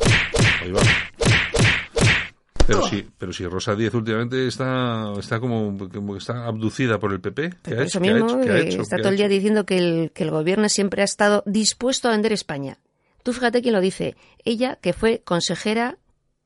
[0.62, 0.80] Ahí va.
[2.68, 7.14] Pero sí, pero si Rosa Díez últimamente está, está como, como que está abducida por
[7.14, 7.54] el PP.
[7.64, 8.40] ¿Qué mismo, hecho?
[8.42, 8.82] ¿Qué ha eh, hecho?
[8.82, 11.44] está ¿Qué ha todo el día diciendo que el, que el gobierno siempre ha estado
[11.46, 12.78] dispuesto a vender España.
[13.24, 14.16] Tú fíjate quién lo dice.
[14.44, 15.98] Ella, que fue consejera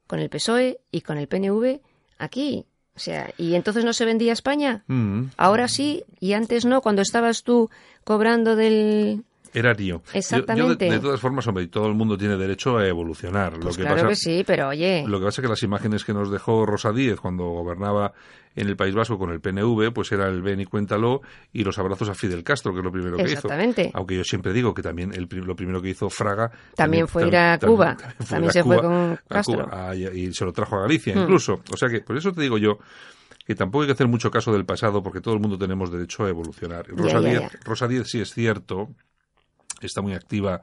[0.07, 1.81] con el PSOE y con el PNV
[2.17, 2.65] aquí.
[2.95, 4.83] O sea, ¿y entonces no se vendía España?
[4.87, 7.69] Mm, Ahora sí, y antes no, cuando estabas tú
[8.03, 9.23] cobrando del...
[9.53, 10.01] erario.
[10.05, 10.85] Yo- Yo, Exactamente.
[10.85, 13.53] de, de todas formas, hombre, todo el mundo tiene derecho a evolucionar.
[13.53, 15.03] Pues lo que claro pasa, que sí, pero oye...
[15.07, 18.13] Lo que pasa es que las imágenes que nos dejó Rosa Díez cuando gobernaba
[18.55, 21.21] en el País Vasco con el PNV, pues era el ven y cuéntalo
[21.53, 23.33] y los abrazos a Fidel Castro, que es lo primero que hizo.
[23.33, 23.91] Exactamente.
[23.93, 26.51] Aunque yo siempre digo que también el, lo primero que hizo Fraga...
[26.75, 27.95] También fue ir a Cuba.
[28.17, 29.65] fue También a se fue con Castro.
[29.65, 31.19] Cuba, ah, y, se lo trajo a Galicia Hmm.
[31.19, 31.61] incluso.
[31.71, 32.79] O sea que, por eso te digo yo
[33.45, 36.25] que tampoco hay que hacer mucho caso del pasado porque todo el mundo tenemos derecho
[36.25, 36.85] a evolucionar.
[36.89, 37.49] Rosa, ya.
[37.63, 38.89] Rosa Díez sí es cierto
[39.85, 40.61] está muy activa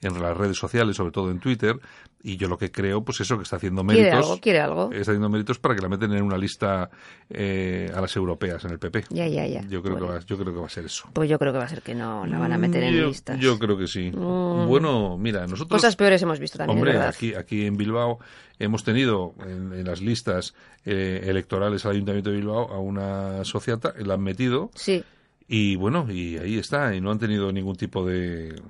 [0.00, 1.74] en las redes sociales, sobre todo en Twitter,
[2.22, 4.24] y yo lo que creo, pues eso, que está haciendo Quiere méritos.
[4.26, 4.90] algo, quiere algo.
[4.92, 6.88] Está haciendo méritos para que la meten en una lista
[7.30, 9.06] eh, a las europeas en el PP.
[9.10, 9.62] Ya, ya, ya.
[9.62, 10.06] Yo creo, Bueno.
[10.08, 11.08] que va, yo creo que va a ser eso.
[11.12, 13.08] Pues yo creo que va a ser que no la van a meter en yo,
[13.08, 13.40] listas.
[13.40, 14.10] yo creo que sí.
[14.14, 14.66] Mm.
[14.68, 15.80] Bueno, mira, nosotros...
[15.80, 17.08] Cosas peores hemos visto también, Hombre, verdad.
[17.08, 18.18] aquí, aquí en Bilbao
[18.60, 20.54] hemos tenido en, en las listas
[20.84, 25.04] eh, electorales al Ayuntamiento de Bilbao a una sociata, la han metido Sí,
[25.48, 28.60] y bueno, y ahí está, y no han tenido ningún tipo de...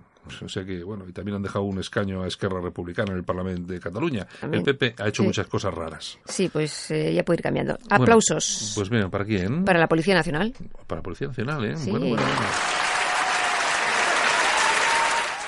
[0.44, 3.24] O sea que, bueno, y también han dejado un escaño a Esquerra Republicana en el
[3.24, 4.26] Parlamento de Cataluña.
[4.40, 4.60] También.
[4.66, 5.26] El PP ha hecho Sí.
[5.26, 6.18] muchas cosas raras.
[6.26, 7.78] sí, pues eh, ya puede ir cambiando.
[7.88, 9.64] Bueno, Aplausos pues mira, ¿para quién?
[9.64, 10.52] para la Policía Nacional.
[10.86, 11.76] Para la Policía Nacional, ¿eh?
[11.78, 11.90] Sí.
[11.90, 12.38] Bueno, bueno, bueno.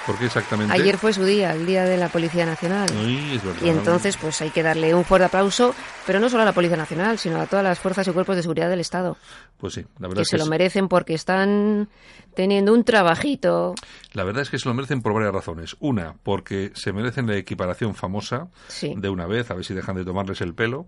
[0.06, 0.72] ¿Por qué exactamente?
[0.72, 2.88] Ayer fue su día, el día de la Policía Nacional.
[3.04, 3.60] Uy, es verdad.
[3.62, 5.74] Y entonces, pues hay que darle un fuerte aplauso,
[6.10, 8.42] pero no solo a la Policía Nacional, sino a todas las fuerzas y cuerpos de
[8.42, 9.16] seguridad del Estado,
[9.58, 11.88] Pues sí, la verdad, que es se que lo es- merecen porque están
[12.34, 13.76] teniendo un trabajito.
[14.14, 15.76] la verdad es que se lo merecen por varias razones.
[15.78, 18.92] Una, porque se merecen la equiparación famosa Sí.
[18.96, 20.86] de una vez, a ver si dejan de tomarles el pelo.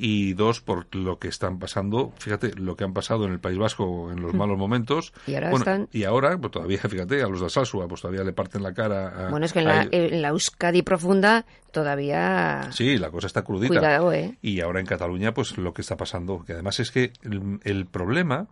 [0.00, 3.58] Y dos, por lo que están pasando, fíjate, lo que han pasado en el País
[3.58, 5.12] Vasco en los malos momentos.
[5.26, 5.30] Mm.
[5.30, 8.22] Y ahora Bueno, están- Y ahora, pues todavía, fíjate, a los de Alsasua, pues todavía
[8.22, 9.30] le parten la cara a...
[9.30, 12.68] Bueno, es que en a la, en la Euskadi profunda todavía...
[12.72, 13.74] Sí, la cosa está crudita.
[13.74, 14.36] Cuidado, ¿eh?
[14.42, 17.86] Y ahora en Cataluña, pues lo que está pasando, que además es que el, el
[17.86, 18.46] problema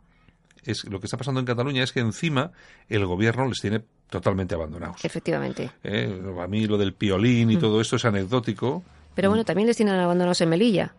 [0.64, 2.50] es lo que está pasando en Cataluña es que encima
[2.88, 5.04] el gobierno les tiene totalmente abandonados.
[5.04, 5.70] Efectivamente.
[5.84, 7.50] Eh, A mí lo del piolín Mm.
[7.52, 8.82] y todo esto es anecdótico.
[9.14, 10.92] Pero bueno, también les tienen abandonados en Melilla.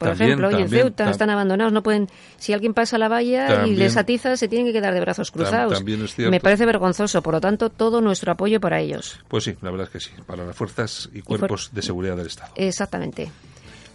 [0.00, 2.08] Por También, ejemplo, y en también, Ceuta tam- están abandonados, no pueden,
[2.38, 3.78] si alguien pasa la valla y También.
[3.78, 5.74] les atiza, se tienen que quedar de brazos cruzados.
[5.74, 6.06] también.
[6.30, 9.20] Me parece vergonzoso, por lo tanto, todo nuestro apoyo para ellos.
[9.28, 12.28] Pues sí, la verdad es que sí, para las fuerzas y cuerpos de seguridad del
[12.28, 12.52] Estado.
[12.56, 13.30] Exactamente.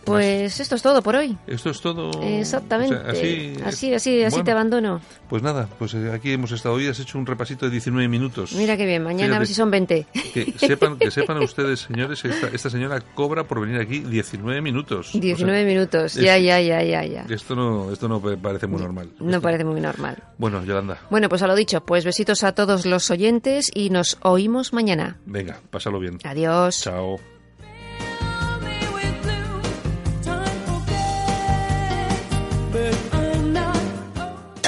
[0.05, 1.37] Pues esto es todo por hoy.
[1.47, 2.11] Esto es todo.
[2.23, 2.95] Exactamente.
[2.95, 5.01] o sea, así, así, así, así bueno, te abandono.
[5.29, 8.53] Pues nada, pues eh, aquí hemos estado hoy, has hecho un repasito de 19 minutos.
[8.53, 9.47] Mira qué bien, mañana a ver Fíjate.
[9.47, 10.05] si son 20.
[10.33, 15.09] Que sepan, que sepan ustedes, señores, esta, esta señora cobra por venir aquí 19 minutos.
[15.09, 17.25] O sea, 19 minutos, ya, ya, ya, ya, ya.
[17.29, 19.09] Esto no, esto no pa- parece muy normal.
[19.19, 20.21] No Esto- parece muy normal.
[20.37, 24.17] Bueno, Yolanda, Bueno, pues a lo dicho, pues besitos a todos los oyentes y nos
[24.21, 25.17] oímos mañana.
[25.25, 26.19] venga, pásalo bien.
[26.23, 26.81] Adiós.
[26.81, 27.19] Chao.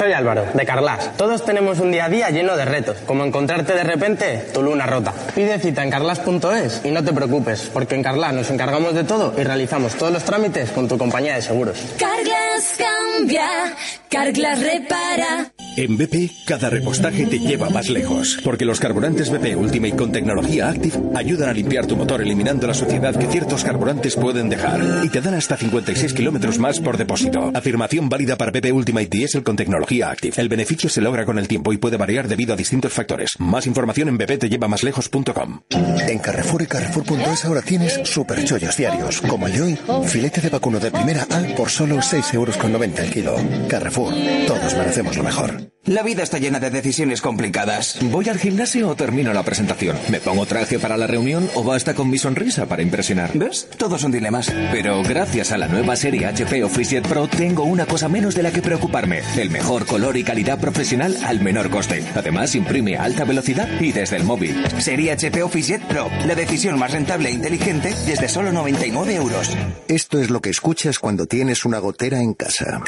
[0.08, 1.18] Soy Álvaro, de Carlas.
[1.18, 4.86] Todos tenemos un día a día lleno de retos, como encontrarte de repente tu luna
[4.86, 5.12] rota.
[5.34, 9.34] Pide cita en carlas.es y no te preocupes, porque en Carlas nos encargamos de todo
[9.38, 11.76] y realizamos todos los trámites con tu compañía de seguros.
[11.98, 13.76] Carglass cambia,
[14.08, 15.52] Carglass repara.
[15.76, 20.70] En BP, cada repostaje te lleva más lejos, porque los carburantes BP Ultimate con tecnología
[20.70, 25.08] Active ayudan a limpiar tu motor eliminando la suciedad que ciertos carburantes pueden dejar y
[25.08, 27.52] te dan hasta 56 kilómetros más por depósito.
[27.54, 30.34] Afirmación válida para BP Ultimate Diesel con tecnología Active.
[30.40, 33.32] El beneficio se logra con el tiempo y puede variar debido a distintos factores.
[33.38, 35.60] Más información en bptellevamaslejos.com.
[35.70, 40.50] En Carrefour y Carrefour.es ahora tienes super chollos diarios, como el de hoy, filete de
[40.50, 42.58] vacuno de primera A por solo 6,90 euros
[42.98, 43.36] el kilo.
[43.68, 44.14] Carrefour,
[44.46, 45.77] todos merecemos lo mejor.
[45.88, 47.96] La vida está llena de decisiones complicadas.
[48.02, 49.96] ¿Voy al gimnasio o termino la presentación?
[50.10, 53.30] ¿Me pongo traje para la reunión o basta con mi sonrisa para impresionar?
[53.32, 53.66] ¿Ves?
[53.78, 54.52] Todos son dilemas.
[54.70, 58.50] Pero gracias a la nueva serie HP OfficeJet Pro tengo una cosa menos de la
[58.50, 59.22] que preocuparme.
[59.38, 62.04] El mejor color y calidad profesional al menor coste.
[62.14, 64.62] Además imprime a alta velocidad y desde el móvil.
[64.76, 66.10] Serie HP OfficeJet Pro.
[66.26, 69.56] La decisión más rentable e inteligente desde solo 99 euros.
[69.88, 72.82] Esto es lo que escuchas cuando tienes una gotera en casa.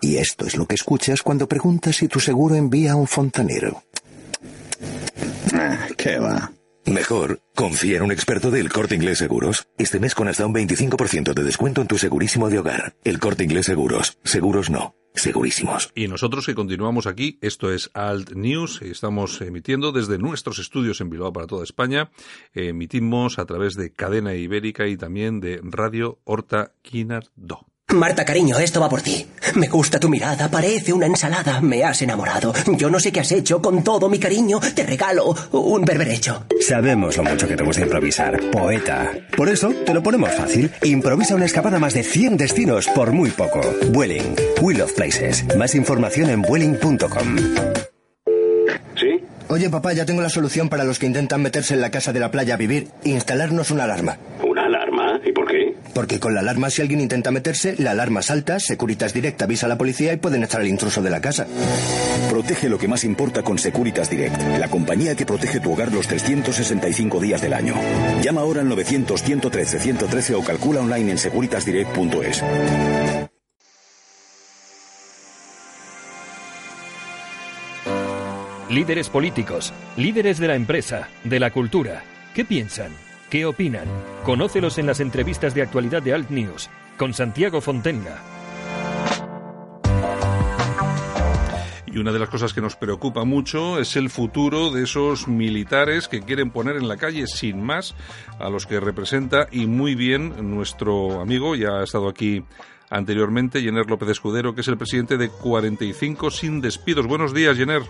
[0.00, 3.82] Y esto es lo que escuchas cuando preguntas si tu seguro envía a un fontanero.
[5.54, 6.52] Ah, ¿Qué va?
[6.86, 9.66] Mejor, confía en un experto del Corte Inglés Seguros.
[9.76, 12.94] Este mes con hasta un 25% de descuento en tu segurísimo de hogar.
[13.02, 14.18] El Corte Inglés Seguros.
[14.22, 14.94] Seguros no.
[15.12, 15.90] Segurísimos.
[15.94, 21.08] Y nosotros que continuamos aquí, esto es Alt News, estamos emitiendo desde nuestros estudios en
[21.10, 22.10] Bilbao para toda España.
[22.52, 26.72] Emitimos a través de Cadena Ibérica y también de Radio Horta
[27.34, 27.66] Do.
[27.94, 29.26] Marta, cariño, esto va por ti.
[29.54, 31.60] Me gusta tu mirada, parece una ensalada.
[31.60, 32.52] Me has enamorado.
[32.76, 34.58] Yo no sé qué has hecho con todo mi cariño.
[34.74, 36.46] Te regalo un berberecho.
[36.60, 39.12] Sabemos lo mucho que te gusta improvisar, poeta.
[39.36, 40.70] Por eso te lo ponemos fácil.
[40.82, 43.60] Improvisa una escapada a más de 100 destinos por muy poco.
[43.92, 45.44] Vueling, Wheel of Places.
[45.56, 47.36] Más información en vueling.com.
[48.96, 49.24] ¿Sí?
[49.48, 52.18] Oye, papá, ya tengo la solución para los que intentan meterse en la casa de
[52.18, 52.88] la playa a vivir.
[53.04, 54.18] Instalarnos una alarma.
[55.24, 55.74] ¿Y por qué?
[55.94, 59.68] Porque con la alarma, si alguien intenta meterse, la alarma salta, Securitas Direct avisa a
[59.68, 61.46] la policía y pueden echar al intruso de la casa.
[62.30, 66.06] Protege lo que más importa con Securitas Direct, la compañía que protege tu hogar los
[66.06, 67.74] 365 días del año.
[68.22, 72.42] Llama ahora al 900-113-113 o calcula online en securitasdirect.es.
[78.68, 82.02] Líderes políticos, líderes de la empresa, de la cultura.
[82.34, 83.05] ¿Qué piensan?
[83.30, 83.88] ¿Qué opinan?
[84.24, 88.22] Conócelos en las entrevistas de actualidad de Alt News con Santiago Fontenga.
[91.86, 96.06] Y una de las cosas que nos preocupa mucho es el futuro de esos militares
[96.06, 97.96] que quieren poner en la calle sin más
[98.38, 102.44] a los que representa y muy bien nuestro amigo, ya ha estado aquí
[102.90, 107.08] anteriormente, Jenner López Escudero, que es el presidente de 45 sin despidos.
[107.08, 107.82] Buenos días, Jenner.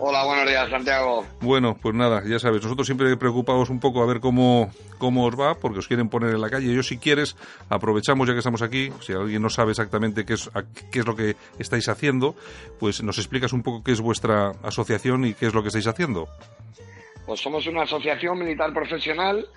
[0.00, 1.26] Hola, buenos días, Santiago.
[1.40, 5.38] Bueno, pues nada, ya sabes, nosotros siempre preocupamos un poco a ver cómo, cómo os
[5.38, 6.72] va, porque os quieren poner en la calle.
[6.72, 7.36] Yo, si quieres,
[7.68, 8.92] aprovechamos ya que estamos aquí.
[9.00, 10.50] Si alguien no sabe exactamente qué es,
[10.92, 12.36] qué es lo que estáis haciendo,
[12.78, 15.88] pues nos explicas un poco qué es vuestra asociación y qué es lo que estáis
[15.88, 16.28] haciendo.
[17.26, 19.48] Pues somos una asociación militar profesional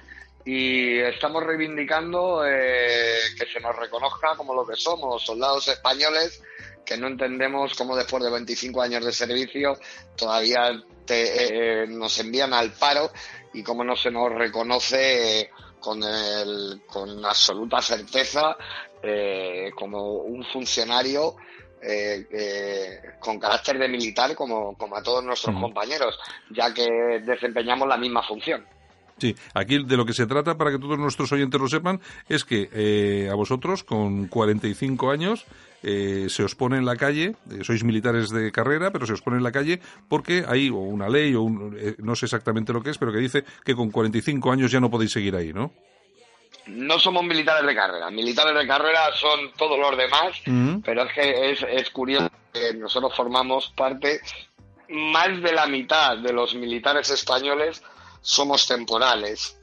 [0.45, 6.41] y estamos reivindicando eh, que se nos reconozca como lo que somos, soldados españoles
[6.86, 9.77] que no entendemos cómo después de 25 años de servicio
[10.15, 10.71] todavía
[11.06, 13.12] te, eh, nos envían al paro
[13.54, 15.49] y cómo no se nos reconoce
[15.80, 18.56] con, el, con absoluta certeza
[19.01, 21.36] eh, como un funcionario
[21.82, 26.19] eh, con carácter de militar como, como a todos nuestros compañeros,
[26.51, 26.86] ya que
[27.25, 28.65] desempeñamos la misma función.
[29.17, 32.43] Sí, aquí de lo que se trata, para que todos nuestros oyentes lo sepan, es
[32.43, 35.45] que a vosotros, con 45 años,
[35.84, 39.21] eh, se os pone en la calle, eh, sois militares de carrera, pero se os
[39.21, 42.91] pone en la calle porque hay una ley, o eh, no sé exactamente lo que
[42.91, 45.74] es, pero que dice que con 45 años ya no podéis seguir ahí, ¿no?
[46.67, 48.12] No somos militares de carrera.
[48.12, 50.38] Militares de carrera son todos los demás,
[50.86, 54.21] pero es que es, es curioso que nosotros formamos parte,
[54.88, 57.82] más de la mitad de los militares españoles
[58.21, 59.57] somos temporales.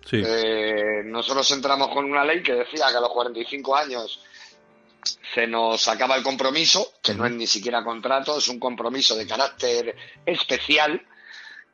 [1.04, 4.20] nosotros entramos con una ley que decía que a los 45 años
[5.34, 9.26] se nos acaba el compromiso, que no es ni siquiera contrato, es un compromiso de
[9.26, 9.94] carácter
[10.26, 11.00] especial.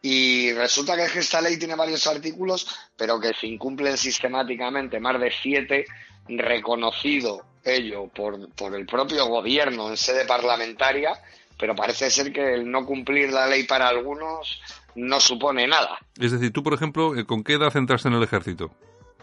[0.03, 5.33] Y resulta que esta ley tiene varios artículos, pero que se incumplen sistemáticamente más de
[5.43, 5.87] siete,
[6.29, 11.19] reconocido ello por, por el propio gobierno en sede parlamentaria,
[11.59, 14.61] pero parece ser que el no cumplir la ley para algunos
[14.97, 15.99] no supone nada.
[16.19, 18.71] Es decir, tú, por ejemplo, ¿con qué edad entraste en el ejército?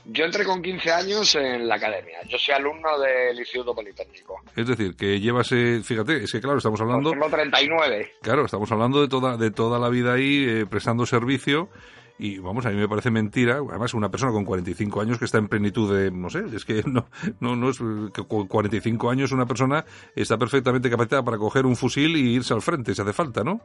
[0.06, 2.18] Yo entré con 15 años en la academia.
[2.28, 4.42] Yo soy alumno del Instituto Politécnico.
[4.56, 7.12] Es decir, que llevas, eh, fíjate, es que claro, estamos hablando...
[7.12, 8.14] Tengo 39.
[8.22, 11.70] Claro, estamos hablando de toda, de toda la vida ahí eh, prestando servicio
[12.18, 15.40] y vamos, a mí me parece mentira, además una persona con 45 años que está
[15.40, 17.08] en plenitud de, no sé, es que no,
[17.40, 17.80] no, no es
[18.14, 22.54] que con 45 años una persona está perfectamente capacitada para coger un fusil y irse
[22.54, 23.62] al frente si hace falta, ¿no?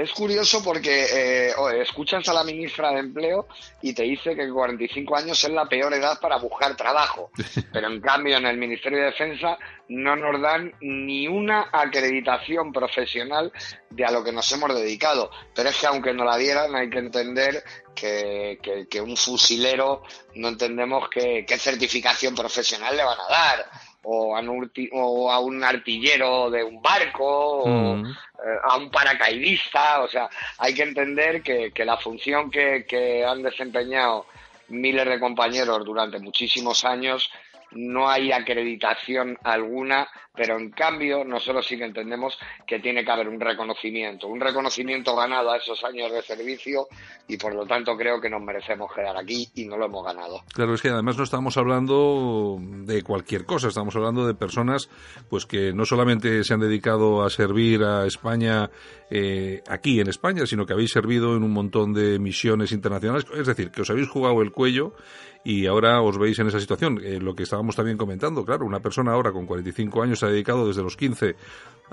[0.00, 3.46] Es curioso porque eh, escuchas a la ministra de Empleo
[3.82, 7.30] y te dice que 45 años es la peor edad para buscar trabajo.
[7.72, 9.58] Pero en cambio en el Ministerio de Defensa
[9.88, 13.52] no nos dan ni una acreditación profesional
[13.90, 15.30] de a lo que nos hemos dedicado.
[15.54, 17.62] Pero es que aunque no la dieran hay que entender
[17.94, 18.58] que,
[18.88, 20.02] que, un fusilero
[20.36, 23.66] no entendemos qué certificación profesional le van a dar
[24.02, 28.06] o a, un, o a un artillero de un barco o mm.
[28.06, 30.02] eh, a un paracaidista.
[30.02, 34.26] O sea, hay que entender que, que la función que, que han desempeñado
[34.68, 37.30] miles de compañeros durante muchísimos años
[37.72, 40.08] no hay acreditación alguna,
[40.40, 45.14] pero en cambio nosotros sí que entendemos que tiene que haber un reconocimiento, un reconocimiento
[45.14, 46.88] ganado a esos años de servicio
[47.28, 50.40] y por lo tanto creo que nos merecemos quedar aquí y no lo hemos ganado.
[50.54, 54.88] Claro, es que además no estamos hablando de cualquier cosa, estamos hablando de personas
[55.28, 58.70] pues que no solamente se han dedicado a servir a España
[59.10, 63.46] eh, aquí en España, sino que habéis servido en un montón de misiones internacionales, es
[63.46, 64.94] decir, que os habéis jugado el cuello
[65.44, 67.00] y ahora os veis en esa situación.
[67.02, 70.66] Eh, lo que estábamos también comentando, claro, una persona ahora con 45 años ha dedicado
[70.68, 71.36] desde los 15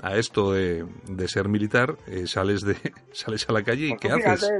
[0.00, 0.86] a esto de,
[1.26, 2.76] ser militar, eh, sales de
[3.12, 4.50] sales a la calle y pues ¿qué haces?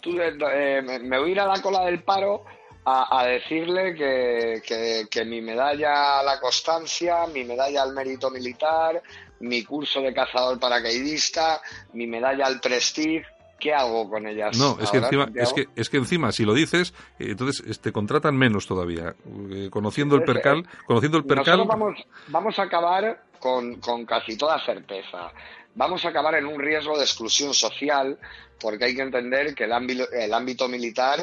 [0.00, 2.44] tú, eh, me voy a ir a la cola del paro
[2.84, 9.00] a, decirle que, que, mi medalla a la constancia, mi medalla al mérito militar,
[9.40, 11.60] mi curso de cazador paracaidista,
[11.92, 13.26] mi medalla al prestige,
[13.60, 14.58] ¿qué hago con ellas?
[14.58, 17.92] No, es que, encima, es, que, es que encima, si lo dices, eh, entonces te
[17.92, 19.14] contratan menos todavía.
[19.52, 21.64] Eh, conociendo el percal, conociendo el percal...
[21.66, 21.94] Vamos,
[22.28, 25.30] vamos a acabar con, con casi toda certeza.
[25.74, 28.18] Vamos a acabar en un riesgo de exclusión social,
[28.58, 31.20] porque hay que entender que el ámbito, el ámbito militar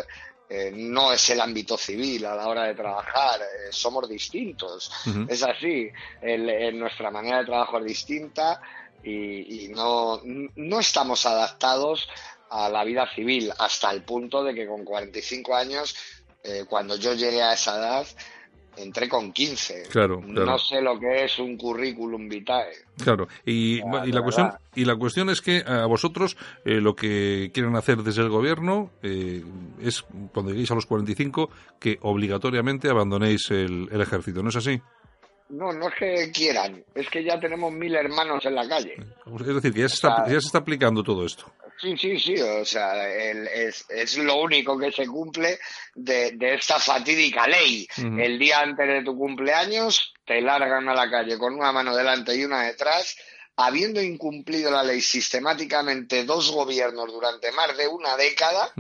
[0.50, 4.90] eh, no es el ámbito civil a la hora de trabajar, somos distintos.
[5.28, 5.90] Es así,
[6.74, 8.62] nuestra manera de trabajo es distinta
[9.04, 12.08] y, no, no estamos adaptados
[12.50, 15.96] a la vida civil hasta el punto de que con 45 años,
[16.44, 18.08] eh, cuando yo llegué a esa edad,
[18.78, 19.84] entré con 15.
[19.90, 22.74] Claro, No sé lo que es un currículum vitae.
[23.04, 27.76] Claro, y, la, cuestión y la cuestión es que a vosotros eh, lo que quieren
[27.76, 29.44] hacer desde el gobierno eh,
[29.82, 34.82] es, cuando lleguéis a los 45, que obligatoriamente abandonéis el ejército, ¿no es así?
[35.50, 38.96] No, no es que quieran, es que ya tenemos mil hermanos en la calle.
[38.98, 41.52] Es decir, que ya se, está, ya se está aplicando todo esto.
[41.80, 45.60] Sí, sí, sí, o sea, es, es, lo único que se cumple
[45.94, 47.88] de, de esta fatídica ley.
[47.98, 52.36] El día antes de tu cumpleaños te largan a la calle con una mano delante
[52.36, 53.16] y una detrás,
[53.56, 58.74] habiendo incumplido la ley sistemáticamente dos gobiernos durante más de una década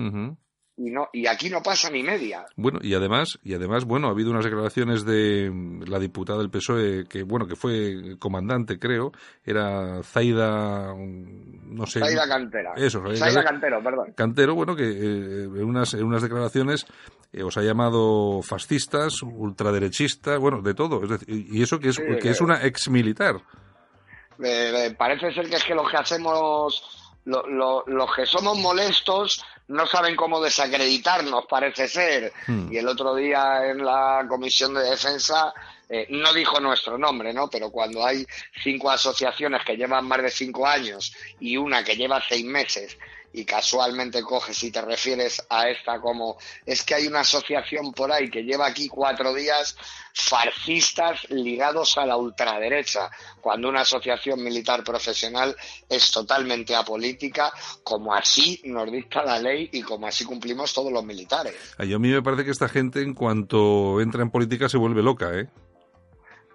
[0.77, 2.45] y no y aquí no pasa ni media.
[2.55, 5.51] Bueno, y además y además bueno, ha habido unas declaraciones de
[5.87, 9.11] la diputada del PSOE que bueno, que fue comandante, creo,
[9.43, 11.99] era Zaida no sé.
[11.99, 12.73] Zaida Cantera.
[12.75, 14.13] Eso, Zaida, Cantero, perdón.
[14.15, 16.85] Cantero, bueno, que eh, en unas en unas declaraciones
[17.33, 21.97] eh, os ha llamado fascistas, ultraderechistas, bueno, de todo, es decir, y eso que es
[22.21, 23.41] que es una ex militar.
[24.43, 30.15] Eh, parece ser que es que lo que hacemos los que somos molestos no saben
[30.15, 32.33] cómo desacreditarnos, parece ser.
[32.47, 32.71] Hmm.
[32.71, 35.53] Y el otro día en la Comisión de Defensa
[35.89, 37.49] eh, no dijo nuestro nombre, ¿no?
[37.49, 38.25] Pero cuando hay
[38.63, 42.97] cinco asociaciones que llevan más de cinco años y una que lleva seis meses
[43.33, 48.11] y casualmente coges y te refieres a esta como es que hay una asociación por
[48.11, 49.75] ahí que lleva aquí cuatro días
[50.13, 53.09] fascistas ligados a la ultraderecha,
[53.39, 55.55] cuando una asociación militar profesional
[55.87, 57.51] es totalmente apolítica,
[57.83, 61.53] como así nos dicta la ley y como así cumplimos todos los militares.
[61.77, 65.29] A mí me parece que esta gente en cuanto entra en política se vuelve loca,
[65.33, 65.47] ¿eh?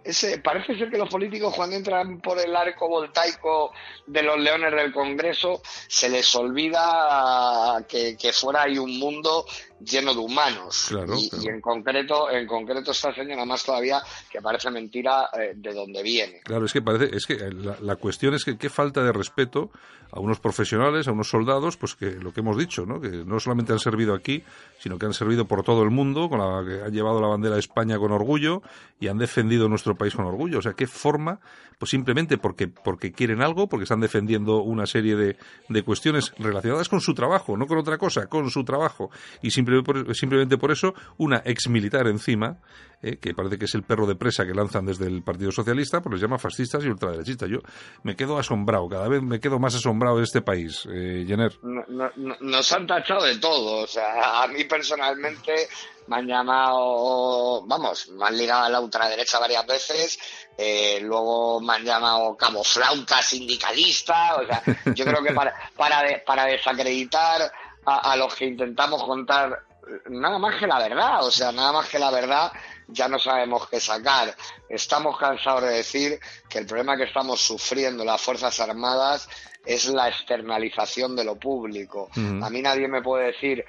[0.04, 3.72] Ese, parece ser que los políticos cuando entran por el arco voltaico
[4.06, 9.44] de los leones del Congreso se les olvida que, que fuera hay un mundo
[9.84, 10.92] lleno de humanos.
[11.16, 16.02] y, en concreto, en concreto esta señora más todavía que parece mentira eh, de dónde
[16.02, 16.40] viene.
[16.44, 17.36] Claro, es que parece, es que
[17.80, 19.70] la, cuestión es que qué falta de respeto
[20.12, 23.00] a unos profesionales, a unos soldados, pues que lo que hemos dicho, ¿no?
[23.00, 24.44] Que no solamente han servido aquí,
[24.78, 27.54] sino que han servido por todo el mundo, con la que han llevado la bandera
[27.54, 28.62] de España con orgullo
[29.00, 30.58] y han defendido nuestro país con orgullo.
[30.58, 31.40] O sea, ¿qué forma?
[31.78, 35.36] Pues simplemente porque, porque quieren algo, porque están defendiendo una serie de,
[35.68, 39.10] de cuestiones relacionadas con su trabajo, no con otra cosa, con su trabajo.
[39.40, 42.58] Y simplemente por eso, una ex militar encima,
[43.02, 46.00] eh, que parece que es el perro de presa que lanzan desde el Partido Socialista,
[46.00, 47.48] pues les llama fascistas y ultraderechistas.
[47.48, 47.58] Yo
[48.04, 51.52] me quedo asombrado, cada vez me quedo más asombrado de este país, eh, Jenner.
[51.62, 55.68] nos han tachado de todo, o sea, a mí personalmente
[56.08, 60.18] me han llamado, vamos, me han ligado a la ultraderecha varias veces,
[60.58, 64.62] eh, luego me han llamado cabo flauta sindicalista, o sea,
[64.94, 67.50] yo creo que para, para, para desacreditar
[67.84, 69.64] a los que intentamos contar
[70.08, 72.52] nada más que la verdad, o sea, nada más que la verdad
[72.92, 74.34] ya no sabemos qué sacar.
[74.68, 79.28] Estamos cansados de decir que el problema que estamos sufriendo las Fuerzas Armadas
[79.64, 82.08] es la externalización de lo público.
[82.14, 83.64] A mí nadie me puede decir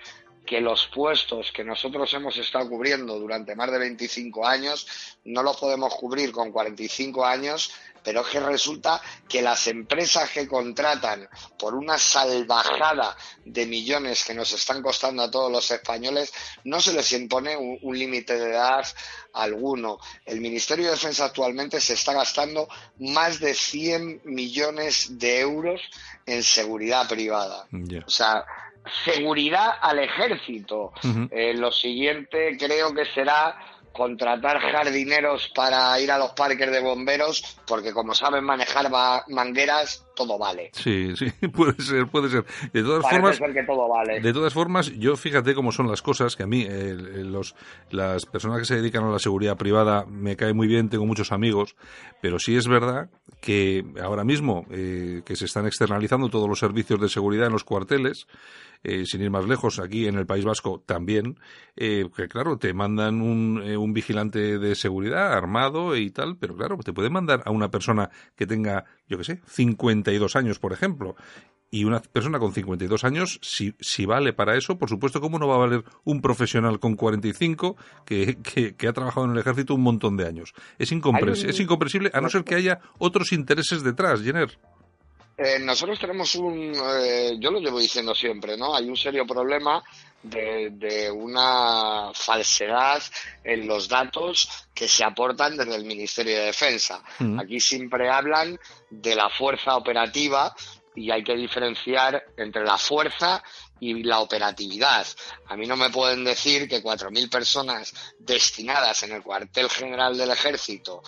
[0.45, 4.87] que los puestos que nosotros hemos estado cubriendo durante más de 25 años
[5.25, 7.71] no los podemos cubrir con 45 años,
[8.03, 11.27] pero es que resulta que las empresas que contratan
[11.57, 13.15] por una salvajada
[13.45, 16.33] de millones que nos están costando a todos los españoles,
[16.65, 18.85] no se les impone un, límite de edad
[19.33, 19.99] alguno.
[20.25, 22.67] El Ministerio de Defensa actualmente se está gastando
[22.99, 25.81] más de 100 millones de euros
[26.25, 27.67] en seguridad privada.
[28.05, 28.45] O sea,
[29.05, 30.93] seguridad al ejército.
[31.31, 33.57] Eh, lo siguiente creo que será
[33.93, 38.89] contratar jardineros para ir a los parques de bomberos, porque como saben manejar
[39.27, 40.69] mangueras, todo vale.
[40.73, 42.45] Sí, sí, puede ser, puede ser.
[42.71, 43.39] De todas formas,
[44.21, 47.55] De todas formas, yo fíjate cómo son las cosas, que a mí los,
[47.89, 51.31] las personas que se dedican a la seguridad privada me cae muy bien, tengo muchos
[51.31, 51.75] amigos,
[52.21, 53.09] pero sí es verdad
[53.41, 57.63] que ahora mismo eh, que se están externalizando todos los servicios de seguridad en los
[57.63, 58.27] cuarteles,
[58.85, 61.39] eh, sin ir más lejos, aquí en el País Vasco también,
[61.77, 66.57] eh, que claro, te mandan un, eh, un, vigilante de seguridad armado y tal, pero
[66.57, 69.41] claro, te pueden mandar a una persona que tenga, yo qué sé,
[70.03, 71.15] 52 años, por ejemplo.
[71.71, 75.47] Y una persona con 52 años, si, si vale para eso, por supuesto, ¿cómo no
[75.47, 77.75] va a valer un profesional con 45
[78.05, 80.53] que, que, que ha trabajado en el ejército un montón de años?
[80.77, 84.57] Es, incomprensible, es incomprensible, a no ser que haya otros intereses detrás, Jenner.
[85.35, 88.75] Eh, nosotros tenemos un, eh, yo lo llevo diciendo siempre, ¿no?
[88.75, 89.81] Hay un serio problema
[90.23, 93.01] de, una falsedad
[93.43, 97.03] en los datos que se aportan desde el Ministerio de Defensa.
[97.19, 97.39] Mm.
[97.39, 98.59] Aquí siempre hablan
[98.89, 100.55] de la fuerza operativa
[100.95, 103.43] y hay que diferenciar entre la fuerza
[103.79, 105.05] y la operatividad.
[105.47, 110.31] A mí no me pueden decir que 4.000 personas destinadas en el cuartel general del
[110.31, 111.01] ejército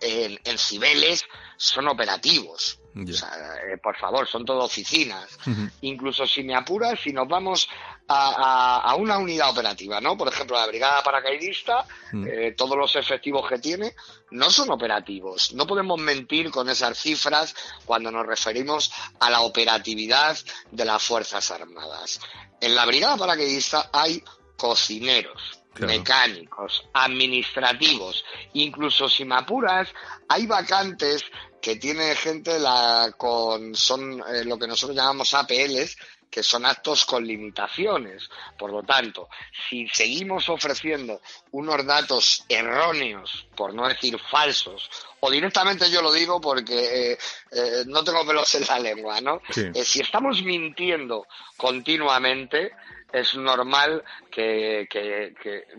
[0.00, 1.24] en, en Cibeles
[1.56, 2.78] son operativos.
[2.94, 5.38] Eh, por favor, son todo oficinas.
[5.80, 7.68] Incluso si me apuras, si nos vamos
[8.12, 10.16] a, una unidad operativa, ¿no?
[10.16, 12.26] Por ejemplo, la brigada paracaidista, mm.
[12.26, 13.94] eh, todos los efectivos que tiene
[14.30, 15.52] no son operativos.
[15.54, 17.54] No podemos mentir con esas cifras
[17.84, 20.36] cuando nos referimos a la operatividad
[20.70, 22.20] de las Fuerzas Armadas.
[22.60, 24.22] En la brigada paracaidista hay
[24.56, 29.88] cocineros, mecánicos, administrativos, incluso si me apuras,
[30.28, 31.24] hay vacantes
[31.60, 35.96] que tiene gente la, con, son eh, lo que nosotros llamamos APLs,
[36.32, 38.30] que son actos con limitaciones.
[38.58, 39.28] Por lo tanto,
[39.68, 41.20] si seguimos ofreciendo
[41.50, 44.88] unos datos erróneos, por no decir falsos,
[45.20, 47.18] o directamente yo lo digo porque eh,
[47.52, 49.42] eh, no tengo pelos en la lengua, ¿no?
[49.84, 51.26] si estamos mintiendo
[51.58, 52.72] continuamente,
[53.12, 55.34] es normal que, que,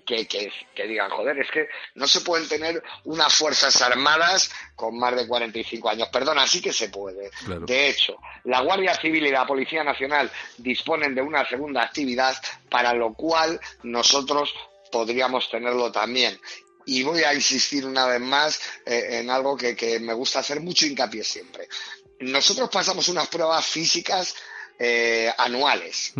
[0.05, 0.27] que,
[0.75, 5.27] que, digan, joder, es que no se pueden tener unas Fuerzas Armadas con más de
[5.27, 6.09] 45 años.
[6.09, 7.31] Perdona, sí que se puede.
[7.65, 12.35] De hecho, la Guardia Civil y la Policía Nacional disponen de una segunda actividad,
[12.69, 14.53] para lo cual nosotros
[14.91, 16.39] podríamos tenerlo también.
[16.85, 20.85] Y voy a insistir una vez más eh, en algo que, me gusta hacer mucho
[20.85, 21.67] hincapié siempre.
[22.19, 24.35] Nosotros pasamos unas pruebas físicas
[24.77, 26.13] eh, anuales.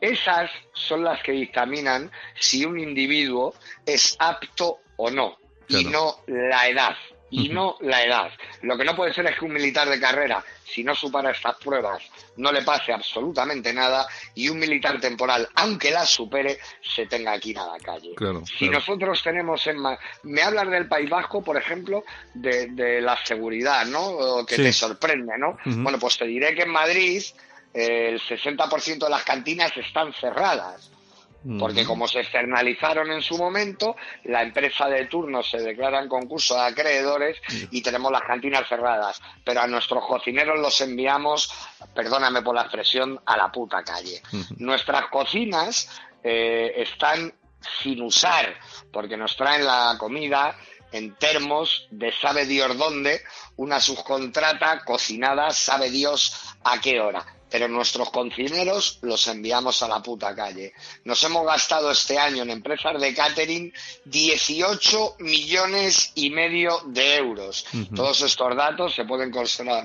[0.00, 5.38] Esas son las que dictaminan si un individuo es apto o no,
[5.68, 6.96] y no la edad.
[7.30, 8.30] Y no la edad.
[8.62, 11.56] Lo que no puede ser es que un militar de carrera, si no supera estas
[11.56, 12.02] pruebas,
[12.38, 17.58] no le pase absolutamente nada y un militar temporal, aunque las supere, se tenga ir
[17.58, 18.14] a la calle.
[18.58, 19.76] si nosotros tenemos en
[20.22, 24.46] me hablas del País Vasco, por ejemplo, de, la seguridad, ¿no?
[24.46, 25.58] Que te sorprende, ¿no?
[25.66, 27.22] Bueno, pues te diré que en Madrid
[27.74, 30.90] el 60% de las cantinas están cerradas.
[31.58, 36.56] Porque como se externalizaron en su momento, la empresa de turno se declara en concurso
[36.56, 37.40] de acreedores
[37.70, 39.22] y tenemos las cantinas cerradas.
[39.44, 41.50] Pero a nuestros cocineros los enviamos,
[41.94, 44.20] perdóname por la expresión, a la puta calle.
[44.56, 45.88] Nuestras cocinas
[46.24, 47.32] eh, están
[47.82, 48.54] sin usar,
[48.92, 50.56] porque nos traen la comida
[50.90, 53.22] en termos de sabe Dios dónde,
[53.56, 57.24] una subcontrata cocinada sabe Dios a qué hora.
[57.50, 60.72] Pero nuestros cocineros los enviamos a la puta calle.
[61.04, 63.72] Nos hemos gastado este año en empresas de catering
[64.04, 67.66] 18 millones y medio de euros.
[67.94, 69.30] Todos estos datos se pueden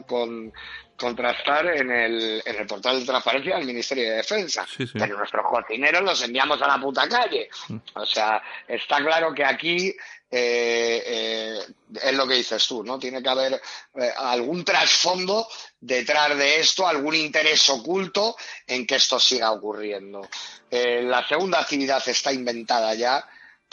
[0.08, 0.52] con,
[0.96, 4.66] contrastar en el, en el portal de transparencia del Ministerio de Defensa.
[4.94, 7.50] Pero nuestros cocineros los enviamos a la puta calle.
[7.68, 7.78] Mm.
[7.96, 9.94] O sea, está claro que aquí
[10.36, 11.60] eh, eh,
[12.02, 12.98] es lo que dices tú, ¿no?
[12.98, 15.48] Tiene que haber eh, algún trasfondo
[15.80, 20.28] detrás de esto, algún interés oculto en que esto siga ocurriendo.
[20.72, 23.24] La segunda actividad está inventada ya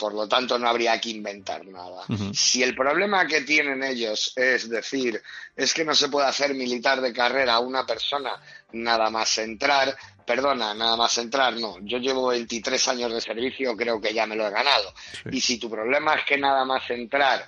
[0.01, 2.05] por lo tanto, no habría que inventar nada.
[2.33, 5.21] Si el problema que tienen ellos es decir,
[5.55, 8.31] es que no se puede hacer militar de carrera a una persona
[8.71, 9.95] nada más entrar,
[10.25, 11.77] perdona, nada más entrar, no.
[11.81, 14.91] Yo llevo 23 años de servicio, creo que ya me lo he ganado.
[15.31, 17.47] Y si tu problema es que nada más entrar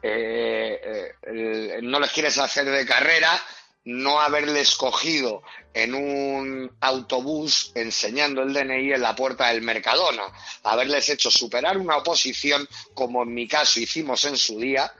[0.00, 3.32] eh, eh, no les quieres hacer de carrera,
[3.84, 10.24] no haberle escogido en un autobús enseñando el DNI en la puerta del Mercadona,
[10.64, 14.92] haberles hecho superar una oposición como en mi caso hicimos en su día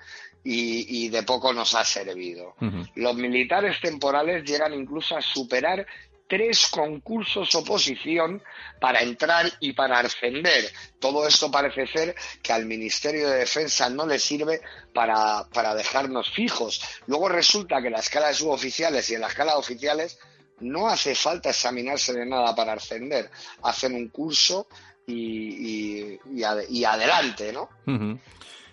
[0.43, 2.55] y, y de poco nos ha servido.
[2.95, 5.87] Los militares temporales llegan incluso a superar
[6.31, 8.41] tres concursos oposición
[8.81, 10.65] para entrar y para ascender.
[11.01, 14.61] Todo esto parece ser que al Ministerio de Defensa no le sirve
[14.95, 16.81] para, para dejarnos fijos.
[17.09, 20.19] Luego resulta que en la escala de suboficiales y en la escala de oficiales
[20.61, 23.29] no hace falta examinarse de nada para ascender.
[23.65, 24.69] Hacen un curso
[25.07, 25.15] y,
[26.13, 27.69] y, y, ad- y adelante, ¿no?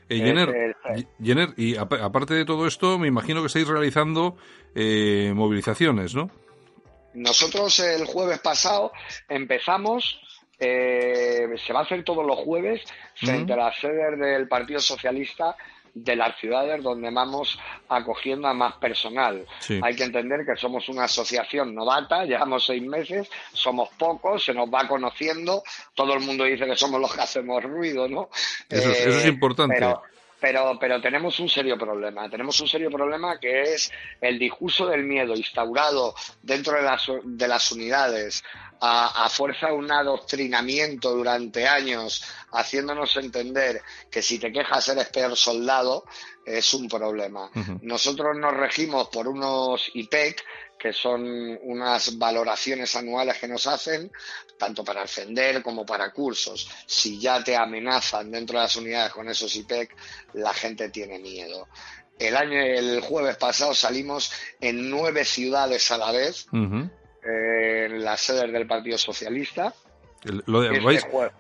[0.10, 0.76] Eh, Jenner,
[1.22, 4.38] Jenner, y ap- aparte de todo esto, me imagino que estáis realizando
[4.76, 6.30] eh, movilizaciones, ¿no?
[7.14, 8.92] Nosotros el jueves pasado
[9.30, 10.20] empezamos,
[10.60, 12.82] eh, se va a hacer todos los jueves
[13.16, 15.56] frente a las sedes del Partido Socialista
[15.94, 17.58] de las ciudades donde vamos
[17.90, 19.44] acogiendo a más personal.
[19.60, 19.80] Sí.
[19.82, 24.70] Hay que entender que somos una asociación novata, llevamos seis meses, somos pocos, se nos
[24.72, 25.64] va conociendo,
[25.96, 28.30] todo el mundo dice que somos los que hacemos ruido, ¿no?
[28.70, 29.74] Eso, es- eso es Eh, importante.
[29.76, 30.04] pero-
[30.40, 32.30] pero, pero tenemos un serio problema.
[32.30, 37.48] Tenemos un serio problema que es el discurso del miedo instaurado dentro de las, de
[37.48, 38.44] las unidades
[38.80, 43.82] a, a fuerza de un adoctrinamiento durante años, haciéndonos entender
[44.12, 46.04] que si te quejas eres peor soldado,
[46.48, 47.52] es un problema.
[47.82, 50.44] Nosotros nos regimos por unos IPEC,
[50.80, 54.12] que son unas valoraciones anuales que nos hacen,
[54.58, 56.70] tanto para ascender como para cursos.
[56.86, 59.94] Si ya te amenazan dentro de las unidades con esos IPEC,
[60.34, 61.68] la gente tiene miedo.
[62.18, 64.32] El año, el jueves pasado salimos
[64.62, 69.74] en nueve ciudades a la vez, eh, en las sedes del Partido Socialista.
[70.28, 70.80] El- lo de-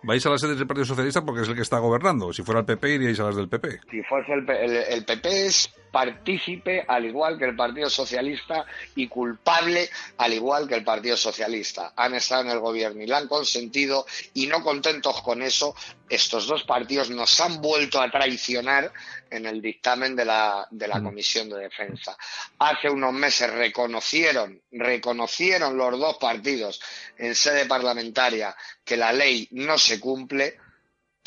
[0.04, 2.32] vais, a las sedes del Partido Socialista porque es el que está gobernando.
[2.34, 3.80] Si fuera el PP, iríais a las del PP.
[3.92, 8.66] Si fuese el, el PP es partícipe al igual que el Partido Socialista
[8.96, 11.94] y culpable al igual que el Partido Socialista.
[11.96, 15.76] Han estado en el gobierno y la han consentido y no contentos con eso,
[16.10, 18.92] estos dos partidos nos han vuelto a traicionar
[19.30, 22.18] en el dictamen de la, de la Comisión de Defensa.
[22.60, 26.82] Hace unos meses reconocieron, reconocieron los dos partidos
[27.18, 30.58] en sede parlamentaria que la ley no se cumple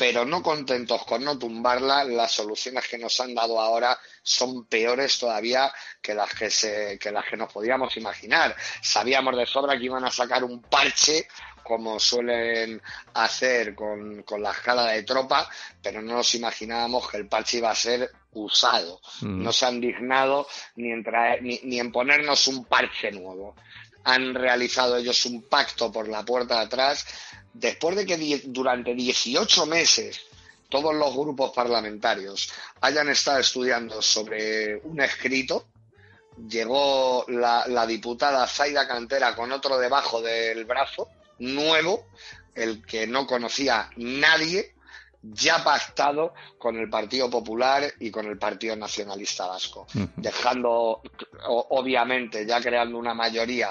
[0.01, 5.19] pero no contentos con no tumbarla, las soluciones que nos han dado ahora son peores
[5.19, 5.71] todavía
[6.01, 8.55] que las que se, que las que nos podíamos imaginar.
[8.81, 11.27] Sabíamos de sobra que iban a sacar un parche
[11.63, 12.81] como suelen
[13.13, 15.49] hacer con, con la escala de tropa,
[15.81, 19.01] pero no nos imaginábamos que el parche iba a ser usado.
[19.21, 19.43] Mm.
[19.43, 23.55] No se han dignado ni en, traer- ni, ni en ponernos un parche nuevo.
[24.03, 27.05] Han realizado ellos un pacto por la puerta de atrás
[27.53, 30.21] después de que durante 18 meses
[30.69, 32.49] todos los grupos parlamentarios
[32.79, 35.67] hayan estado estudiando sobre un escrito,
[36.47, 41.09] llegó la, la diputada Zaida Cantera con otro debajo del brazo,
[41.39, 42.07] nuevo,
[42.55, 44.73] el que no conocía nadie,
[45.23, 51.01] ya pactado con el Partido Popular y con el Partido Nacionalista Vasco, dejando,
[51.47, 53.69] obviamente, ya creando una mayoría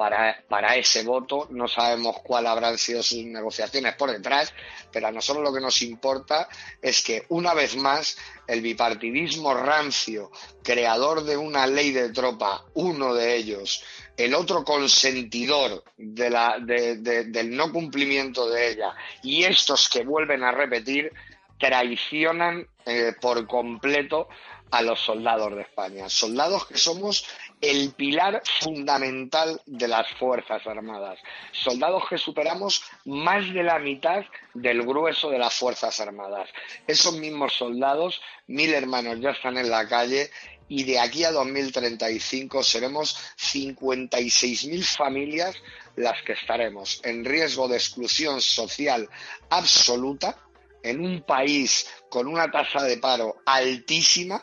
[0.00, 1.46] para, para ese voto.
[1.50, 4.50] No sabemos cuál habrán sido sus negociaciones por detrás,
[4.90, 6.48] pero a nosotros lo que nos importa
[6.80, 10.30] es que, una vez más, el bipartidismo rancio,
[10.62, 13.84] creador de una ley de tropa, uno de ellos,
[14.16, 20.02] el otro consentidor de la, de- de- del no cumplimiento de ella, y estos que
[20.02, 21.12] vuelven a repetir,
[21.58, 24.28] traicionan eh, por completo
[24.70, 26.08] a los soldados de España.
[26.08, 27.26] Soldados que somos
[27.60, 31.18] el pilar fundamental de las Fuerzas Armadas.
[31.52, 36.48] Soldados que superamos más de la mitad del grueso de las Fuerzas Armadas.
[36.86, 40.30] Esos mismos soldados, mil hermanos ya están en la calle
[40.68, 45.56] y de aquí a 2035 seremos 56.000 familias
[45.96, 49.08] las que estaremos en riesgo de exclusión social
[49.50, 50.36] absoluta
[50.82, 54.42] en un país con una tasa de paro altísima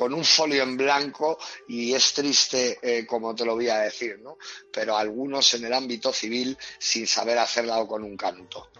[0.00, 1.38] con un folio en blanco
[1.68, 4.38] y es triste eh, como te lo voy a decir, ¿no?
[4.72, 8.70] Pero algunos en el ámbito civil sin saber hacerla con un canto.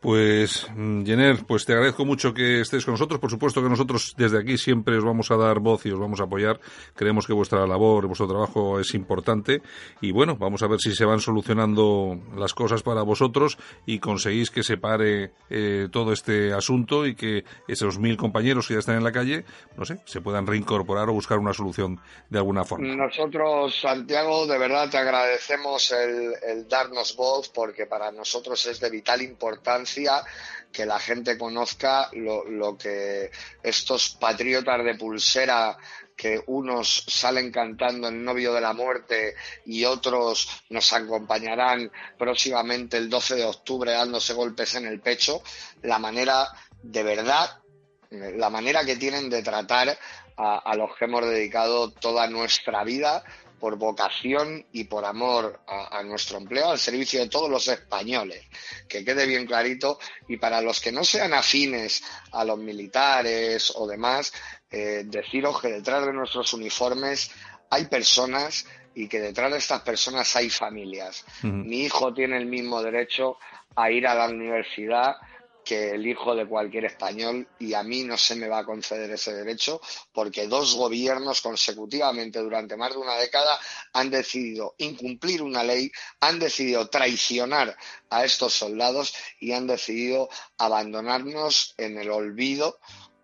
[0.00, 3.20] Pues, mm, Jenner, pues te agradezco mucho que estés con nosotros.
[3.20, 6.20] Por supuesto que nosotros desde aquí siempre os vamos a dar voz y os vamos
[6.20, 6.58] a apoyar.
[6.94, 9.60] Creemos que vuestra labor, vuestro trabajo es importante.
[10.00, 14.50] Y bueno, vamos a ver si se van solucionando las cosas para vosotros y conseguís
[14.50, 18.96] que se pare eh, todo este asunto y que esos mil compañeros que ya están
[18.96, 19.44] en la calle,
[19.76, 22.86] no sé, se puedan reincorporar o buscar una solución de alguna forma.
[22.96, 28.88] Nosotros, Santiago, de verdad te agradecemos el, el darnos voz porque para nosotros es de
[28.88, 29.89] vital importancia
[30.72, 33.30] que la gente conozca lo, que
[33.62, 35.76] estos patriotas de pulsera
[36.16, 39.34] que unos salen cantando el novio de la muerte
[39.64, 45.42] y otros nos acompañarán próximamente el 12 de octubre dándose golpes en el pecho,
[45.82, 46.46] la manera
[46.82, 47.58] de verdad,
[48.10, 49.98] la manera que tienen de tratar
[50.36, 53.22] a los que hemos dedicado toda nuestra vida
[53.60, 58.44] por vocación y por amor a, nuestro empleo al servicio de todos los españoles,
[58.88, 59.98] que quede bien clarito,
[60.28, 62.02] y para los que no sean afines
[62.32, 64.32] a los militares o demás,
[64.70, 67.30] eh, deciros que detrás de nuestros uniformes
[67.68, 71.24] hay personas y que detrás de estas personas hay familias.
[71.42, 73.36] Mi hijo tiene el mismo derecho
[73.76, 75.16] a ir a la universidad
[75.64, 79.10] que el hijo de cualquier español y a mí no se me va a conceder
[79.10, 79.80] ese derecho
[80.12, 83.58] porque dos gobiernos consecutivamente durante más de una década
[83.92, 85.90] han decidido incumplir una ley,
[86.20, 87.76] han decidido traicionar
[88.08, 92.78] a estos soldados y han decidido abandonarnos en el olvido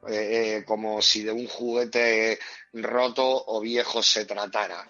[0.09, 2.39] eh, eh, como si de un juguete
[2.73, 4.89] roto o viejo se tratara.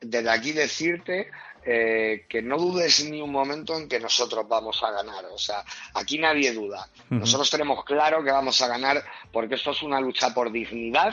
[0.00, 1.30] Desde aquí decirte
[1.68, 5.24] eh, que no dudes ni un momento en que nosotros vamos a ganar.
[5.32, 5.64] O sea,
[5.94, 6.88] aquí nadie duda.
[7.10, 11.12] Nosotros tenemos claro que vamos a ganar porque esto es una lucha por dignidad.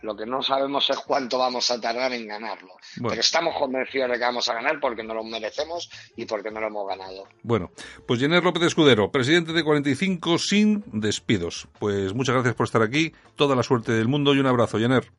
[0.00, 2.72] Lo que no sabemos es cuánto vamos a tardar en ganarlo.
[2.96, 6.60] Pero estamos convencidos de que vamos a ganar porque nos lo merecemos y porque no
[6.60, 7.28] lo hemos ganado.
[7.42, 7.70] Bueno,
[8.06, 11.68] pues Jenner López Escudero, presidente de 45 sin despidos.
[11.78, 13.12] Pues muchas gracias por estar aquí.
[13.36, 15.12] Toda la suerte del mundo y un abrazo, Jenner.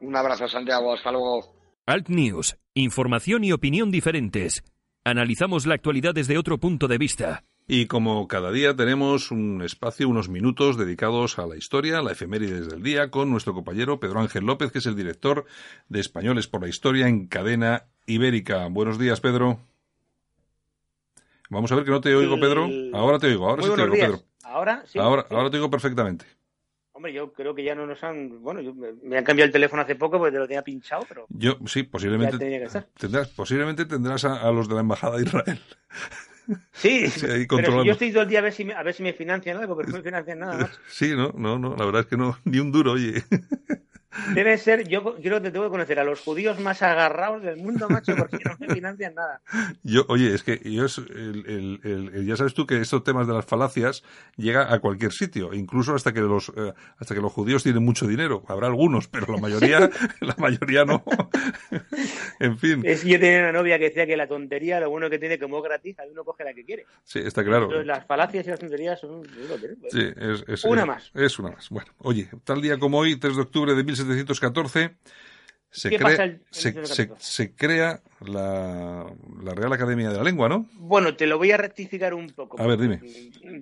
[0.00, 0.92] Un abrazo, Santiago.
[0.92, 1.59] Hasta luego.
[1.90, 4.62] Alt News, información y opinión diferentes.
[5.04, 7.42] Analizamos la actualidad desde otro punto de vista.
[7.66, 12.68] Y como cada día tenemos un espacio, unos minutos dedicados a la historia, la efemérides
[12.68, 15.46] del día, con nuestro compañero Pedro Ángel López, que es el director
[15.88, 18.68] de Españoles por la Historia en Cadena Ibérica.
[18.70, 19.58] Buenos días, Pedro.
[21.48, 22.68] Vamos a ver que no te oigo, Pedro.
[22.92, 24.20] Ahora te oigo, ahora sí te oigo, Pedro.
[24.44, 24.96] Ahora sí.
[24.96, 26.24] Ahora, ahora te oigo perfectamente.
[27.00, 28.42] Hombre, yo creo que ya no nos han.
[28.42, 28.60] Bueno,
[29.02, 31.24] me, han cambiado el teléfono hace poco porque te lo tenía pinchado, pero.
[31.30, 32.36] Yo, sí, posiblemente.
[32.98, 35.58] Tendrás, posiblemente tendrás a, los de la Embajada de Israel.
[36.72, 37.06] Sí,
[37.48, 39.56] pero yo estoy todo el día a ver si me, a ver si me financian
[39.56, 40.58] algo, pero no me financian nada.
[40.58, 40.78] más.
[40.90, 43.24] Sí, no, no, no, la verdad es que no, ni un duro, oye.
[44.34, 47.56] Debe ser, yo creo que te tengo que conocer a los judíos más agarrados del
[47.58, 49.40] mundo, macho, porque no me financian nada.
[49.84, 54.02] Yo, oye, es que yo ya sabes tú que estos temas de las falacias
[54.36, 58.06] llega a cualquier sitio, incluso hasta que los eh, hasta que los judíos tienen mucho
[58.06, 58.42] dinero.
[58.48, 59.90] Habrá algunos, pero la mayoría,
[60.20, 61.04] la mayoría no.
[62.40, 62.82] en fin.
[62.84, 65.38] Es que yo tenía una novia que decía que la tontería, lo bueno que tiene
[65.38, 66.86] como gratis, a uno coge la que quiere.
[67.04, 67.64] Sí, está claro.
[67.64, 69.22] Entonces, las falacias y las tonterías son
[69.90, 70.12] sí,
[70.46, 71.10] es, una más.
[71.14, 71.68] Es una más.
[71.70, 74.96] Bueno, oye, tal día como hoy, 3 de octubre de 1714,
[75.72, 79.06] se, crea, se, crea la,
[79.54, 80.66] Real Academia de la Lengua, ¿no?
[80.74, 82.60] Bueno, te lo voy a rectificar un poco.
[82.60, 82.98] A ver, dime.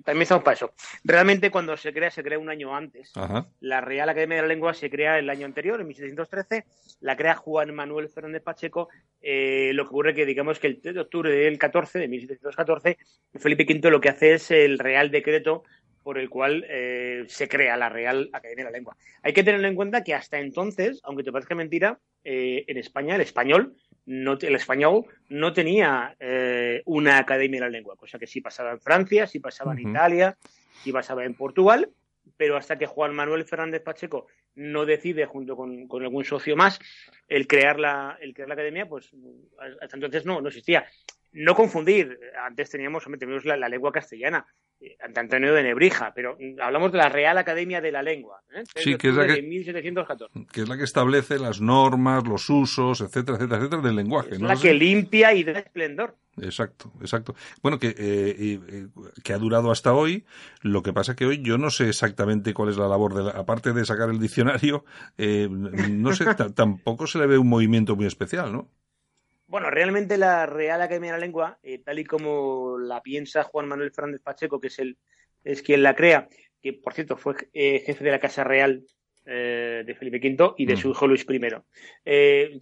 [0.03, 0.73] También estamos para eso.
[1.03, 3.11] Realmente cuando se crea, se crea un año antes.
[3.59, 6.65] La Real Academia de la Lengua se crea el año anterior, en 1713.
[7.01, 8.89] La crea Juan Manuel Fernández Pacheco.
[9.21, 12.97] Eh, lo que ocurre que, digamos, que el 3 de octubre del 14, de 1714,
[13.35, 15.63] Felipe V lo que hace es el Real Decreto
[16.03, 18.97] por el cual eh, se crea la Real Academia de la Lengua.
[19.21, 23.15] Hay que tener en cuenta que hasta entonces, aunque te parezca mentira, eh, en España
[23.15, 23.75] el español
[24.05, 28.71] no, el español no tenía eh, una academia de la lengua, cosa que sí pasaba
[28.71, 30.37] en Francia, sí pasaba en Italia,
[30.83, 31.89] sí pasaba en Portugal,
[32.35, 36.79] pero hasta que Juan Manuel Fernández Pacheco no decide, junto con, algún socio más,
[37.27, 39.11] el crear la, el crear la academia, pues
[39.81, 40.85] hasta entonces no, no existía.
[41.31, 44.47] No confundir, antes teníamos, teníamos la, lengua castellana,
[45.01, 48.63] ante Antonio de Nebrija, pero hablamos de la Real Academia de la Lengua, ¿eh?
[48.75, 50.47] sí, que es la que, 1714.
[50.51, 54.35] que es la que establece las normas, los usos, etcétera, etcétera, etcétera, del lenguaje.
[54.35, 54.47] Es ¿no?
[54.47, 56.15] la que limpia y da esplendor.
[56.41, 57.35] Exacto, exacto.
[57.61, 58.87] Bueno, que, eh,
[59.23, 60.25] que ha durado hasta hoy.
[60.61, 63.31] Lo que pasa que hoy yo no sé exactamente cuál es la labor de la,
[63.31, 64.85] aparte de sacar el diccionario,
[65.17, 66.25] eh, no sé,
[66.55, 68.69] tampoco se le ve un movimiento muy especial, ¿no?
[69.49, 73.67] Bueno, realmente la Real Academia de la Lengua, eh, tal y como la piensa Juan
[73.67, 74.97] Manuel Fernández Pacheco, que es el
[75.43, 76.29] es quien la crea,
[76.61, 78.83] que por cierto fue eh, jefe de la Casa Real
[79.25, 81.39] eh, de Felipe V y de su hijo Luis I.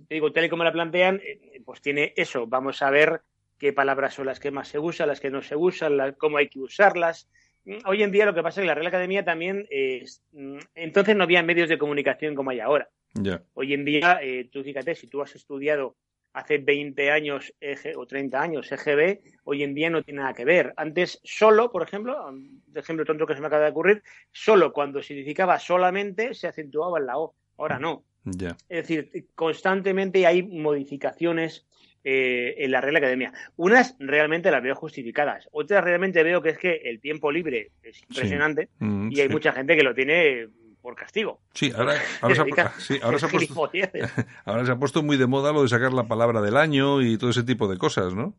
[0.09, 1.21] digo, tal y como la plantean,
[1.65, 2.47] pues tiene eso.
[2.47, 3.21] Vamos a ver
[3.57, 6.47] qué palabras son las que más se usan, las que no se usan, cómo hay
[6.47, 7.29] que usarlas.
[7.85, 11.17] Hoy en día lo que pasa es que la Real Academia también es, mm, entonces
[11.17, 12.87] no había medios de comunicación como hay ahora.
[13.55, 14.21] Hoy en día,
[14.53, 15.97] tú fíjate, si tú has estudiado
[16.37, 17.53] hace 20 años
[17.95, 20.73] o 30 años EGB, hoy en día no tiene nada que ver.
[20.77, 22.15] Antes solo, por ejemplo,
[22.67, 26.99] de ejemplo tonto que se me acaba de ocurrir, solo cuando significaba solamente se acentuaba
[26.99, 28.03] en la O, ahora no.
[28.69, 31.65] Es decir, constantemente hay modificaciones
[32.03, 33.33] eh, en la Real Academia.
[33.55, 38.01] Unas realmente las veo justificadas, otras realmente veo que es que el tiempo libre es
[38.03, 40.47] impresionante mm, y hay mucha gente que lo tiene
[40.87, 41.41] por castigo.
[41.53, 43.69] Sí, ahora, ahora, se, ha, sí, ahora, se ha puesto,
[44.45, 47.17] ahora se ha puesto muy de moda lo de sacar la palabra del año y
[47.17, 48.33] todo ese tipo de cosas, ¿no?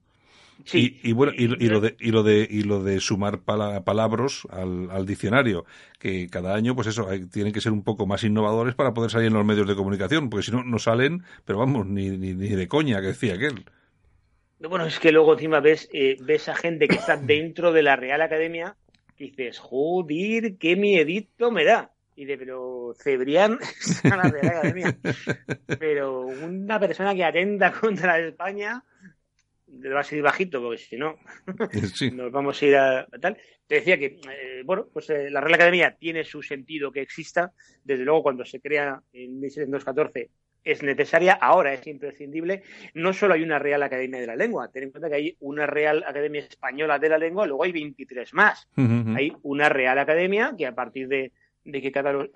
[0.64, 0.98] Sí.
[1.02, 5.04] Y, bueno, y, lo de, y lo de y lo de sumar palabras al, al,
[5.04, 5.66] diccionario,
[5.98, 9.26] que cada año, pues eso, tienen que ser un poco más innovadores para poder salir
[9.26, 12.48] en los medios de comunicación, porque si no, no salen, pero vamos, ni, ni, ni
[12.48, 13.66] de coña, que decía aquel.
[14.58, 17.96] Bueno, es que luego encima ves, eh, ves a gente que está dentro de la
[17.96, 18.74] Real Academia
[19.18, 21.92] y dices, joder, qué miedito me da.
[22.18, 23.60] Y de, pero Cebrián
[24.10, 24.98] a la Real Academia.
[25.78, 28.82] Pero una persona que atenta contra España
[29.68, 31.16] va a ser bajito, porque si no,
[32.12, 33.38] nos vamos a ir a, tal.
[33.68, 37.52] Te decía que, eh, bueno, pues eh, la Real Academia tiene su sentido que exista.
[37.84, 40.28] Desde luego, cuando se crea en 1714
[40.64, 42.64] es necesaria, ahora es imprescindible.
[42.94, 45.66] No solo hay una Real Academia de la Lengua, ten en cuenta que hay una
[45.66, 48.68] Real Academia Española de la Lengua, luego hay 23 más.
[48.76, 51.30] Hay una Real Academia que a partir de
[51.70, 52.12] de que cada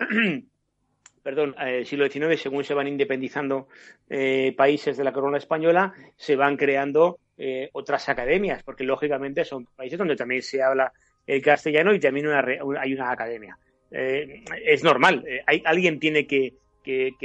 [1.23, 3.67] perdón, eh, siglo XIX, según se van independizando
[4.09, 9.65] eh, países de la corona española, se van creando eh, otras academias, porque lógicamente son
[9.65, 10.91] países donde también se habla
[11.25, 13.57] el castellano y también hay una academia.
[13.89, 16.53] es normal, hay, alguien tiene que,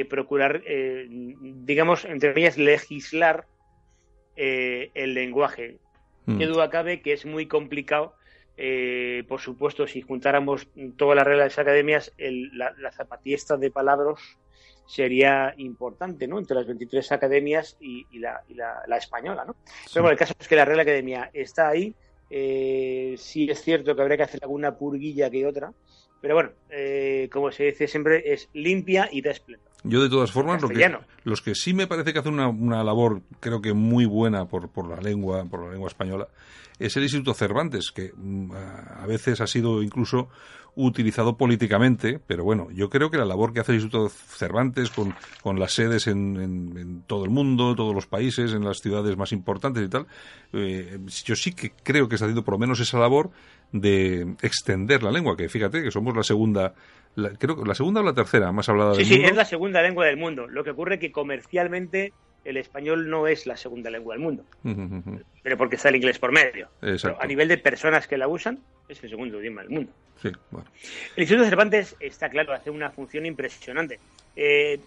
[0.09, 0.63] procurar,
[1.09, 3.47] digamos, entre ellas, legislar
[4.37, 5.79] el lenguaje.
[6.27, 6.39] Mm.
[6.39, 8.15] Qué duda cabe que es muy complicado
[8.61, 14.21] eh, por supuesto, si juntáramos todas las reglas de las academias, la, zapatista de palabras
[14.85, 16.41] sería importante, ¿no?
[16.41, 18.43] Entre las 23 academias y, la,
[18.99, 19.55] española, ¿no?
[19.93, 21.95] Pero bueno, el caso es que la regla academia está ahí.
[22.31, 25.73] Eh, sí es cierto que habría que hacer alguna purguilla que otra,
[26.21, 29.31] pero bueno, eh, como se dice siempre, es limpia y da
[29.85, 32.83] Yo de todas formas, lo que, los que sí me parece que hacen una, una
[32.83, 36.29] labor, creo que muy buena por, por la lengua, por la lengua española,
[36.79, 40.29] es el Instituto Cervantes, que mm, a veces ha sido incluso
[40.81, 45.13] utilizado políticamente, pero bueno, yo creo que la labor que hace el Instituto Cervantes con,
[45.43, 49.33] con las sedes en, en, todo el mundo, todos los países, en las ciudades más
[49.33, 50.07] importantes y tal,
[50.53, 53.31] eh, yo sí que creo que está haciendo por lo menos esa labor
[53.73, 56.75] de extender la lengua, que fíjate que somos la segunda,
[57.39, 59.27] creo que la segunda o la tercera más hablada sí, del sí, mundo.
[59.27, 60.47] Sí, es la segunda lengua del mundo.
[60.47, 62.13] Lo que ocurre es que comercialmente
[62.45, 64.45] el español no es la segunda lengua del mundo,
[65.43, 66.69] pero porque está el inglés por medio.
[66.81, 69.93] a nivel de personas que la usan, es el segundo idioma del mundo.
[70.23, 70.69] Sí, bueno.
[71.17, 74.01] El Instituto Cervantes está claro, hace una función impresionante.
[74.35, 74.81] Eh,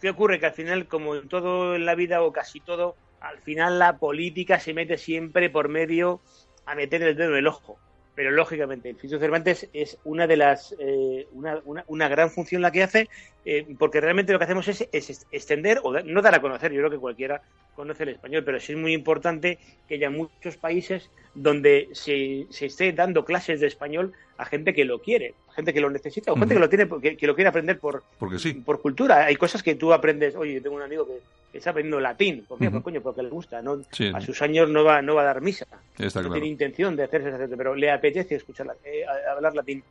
[0.00, 0.40] ¿Qué ocurre?
[0.40, 3.98] Que al final, como en todo en la vida o casi todo, al final la
[3.98, 6.20] política se mete siempre por medio
[6.66, 7.78] a meter el dedo en el ojo
[8.14, 12.70] pero lógicamente el Instituto Cervantes es una de las eh, una, una, gran función la
[12.70, 13.08] que hace
[13.44, 14.88] eh, porque realmente lo que hacemos es,
[15.32, 17.42] extender o no dar a conocer yo creo que cualquiera
[17.74, 19.58] conoce el español pero sí es muy importante
[19.88, 24.84] que haya muchos países donde se, se esté dando clases de español a gente que
[24.84, 27.48] lo quiere gente que lo necesita o gente que lo tiene que, que, lo quiere
[27.48, 28.54] aprender por porque sí.
[28.54, 31.20] por cultura hay cosas que tú aprendes oye tengo un amigo que
[31.58, 32.44] está aprendiendo latín.
[32.46, 32.70] ¿Por qué?
[32.70, 33.62] Pues coño, porque le gusta.
[33.62, 33.80] ¿no?
[34.14, 35.66] A sus años no va, no va a dar misa.
[35.98, 39.82] no tiene intención de hacerse sacerdote, pero le apetece escuchar, eh, hablar latín.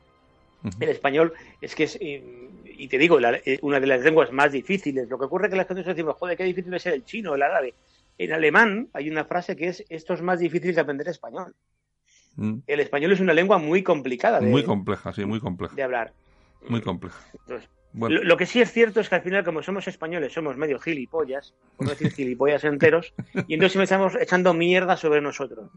[0.80, 5.10] El español es que es, y, te digo, eh, una de las lenguas más difíciles.
[5.10, 7.36] Lo que ocurre es que la gente se dice, joder, qué difícil es el chino,
[7.36, 7.74] el árabe.
[8.18, 11.54] En alemán hay una frase que es, esto es más difícil que aprender español.
[12.36, 12.60] Mm.
[12.66, 14.40] El español es una lengua muy complicada.
[14.40, 15.76] De, muy compleja, sí, muy compleja.
[15.76, 16.14] De hablar.
[16.68, 17.20] Muy compleja.
[17.34, 20.80] Entonces, lo, que sí es cierto es que al final, como somos españoles, somos medio
[20.80, 23.14] gilipollas, por no decir gilipollas enteros,
[23.48, 25.70] y entonces estamos echando mierda sobre nosotros.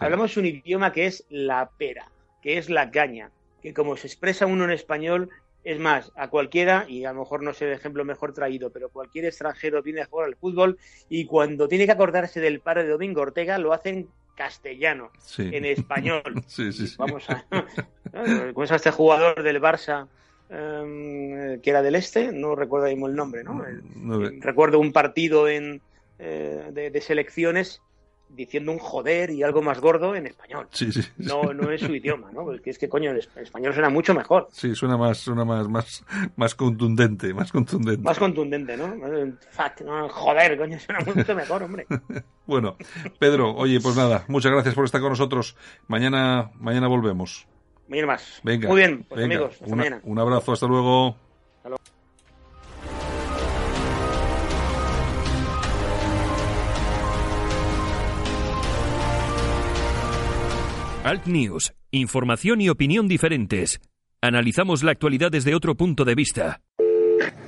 [0.00, 2.10] Hablamos un idioma que es la pera,
[2.42, 3.30] que es la caña,
[3.62, 5.30] que como se expresa uno en español,
[5.64, 8.88] es más, a cualquiera, y a lo mejor no sé el ejemplo mejor traído, pero
[8.88, 10.78] cualquier extranjero viene a jugar al fútbol
[11.08, 16.22] y cuando tiene que acordarse del paro de Domingo Ortega lo hacen castellano, en español.
[16.98, 17.44] Vamos a.
[18.54, 20.06] ¿Cómo es este jugador del Barça?
[20.50, 23.62] Em, que era del este, no recuerdo el nombre, ¿no?
[24.40, 25.82] recuerdo un partido en,
[26.18, 27.82] eh, de, selecciones
[28.30, 30.66] diciendo un joder y algo más gordo en español.
[30.70, 32.44] Sí, sí, No, no es su idioma, ¿no?
[32.44, 34.48] Porque es que coño, el español suena mucho mejor.
[34.50, 36.04] Sí, suena más, suena más, más,
[36.36, 38.02] más contundente, más contundente.
[38.02, 38.94] Más contundente, ¿no?
[39.50, 41.86] Fuck, joder, coño, suena mucho mejor, hombre.
[42.46, 42.76] bueno,
[43.18, 45.56] Pedro, oye, pues nada, muchas gracias por estar con nosotros.
[45.88, 47.46] Mañana, mañana volvemos.
[47.88, 48.40] Mañana más.
[48.42, 48.68] Venga.
[48.68, 50.00] Muy bien, pues amigos, hasta mañana.
[50.04, 51.16] Un abrazo, hasta luego.
[51.56, 51.82] Hasta luego.
[61.04, 63.80] Alt News, información y opinión diferentes.
[64.20, 66.60] Analizamos la actualidad desde otro punto de vista.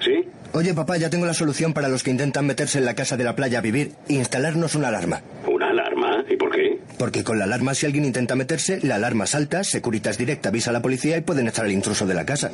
[0.01, 0.25] ¿Sí?
[0.53, 3.25] Oye, papá, ya tengo la solución para los que intentan meterse en la casa de
[3.25, 4.75] la playa a vivir e instalarnos.
[4.75, 5.21] ¿Una alarma?
[7.01, 10.75] Porque con la alarma, si alguien intenta meterse, la alarma salta, Securitas Direct avisa a
[10.75, 12.51] la policía y pueden echar al intruso de la casa.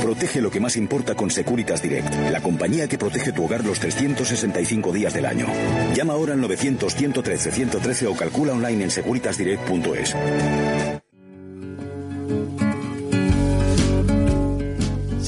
[0.00, 3.78] Protege lo que más importa con Securitas Direct, la compañía que protege tu hogar los
[3.78, 5.48] 365 días del año.
[5.94, 10.14] Llama ahora al 900-113-113 o calcula online en securitasdirect.es.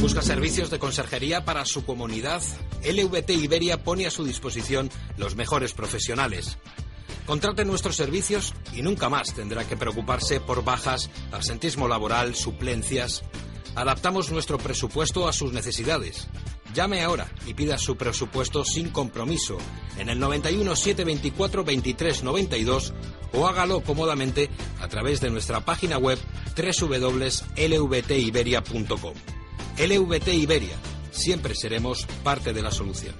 [0.00, 2.42] ¿Busca servicios de conserjería para su comunidad?
[2.82, 6.58] LVT Iberia pone a su disposición los mejores profesionales.
[7.26, 13.22] Contrate nuestros servicios y nunca más tendrá que preocuparse por bajas, absentismo laboral, suplencias.
[13.74, 16.26] Adaptamos nuestro presupuesto a sus necesidades.
[16.74, 19.58] Llame ahora y pida su presupuesto sin compromiso
[19.98, 22.94] en el 91 724 23 92
[23.32, 24.48] o hágalo cómodamente
[24.80, 26.18] a través de nuestra página web
[26.56, 29.14] www.lvtiberia.com.
[29.78, 30.76] LVT Iberia,
[31.10, 33.14] siempre seremos parte de la solución.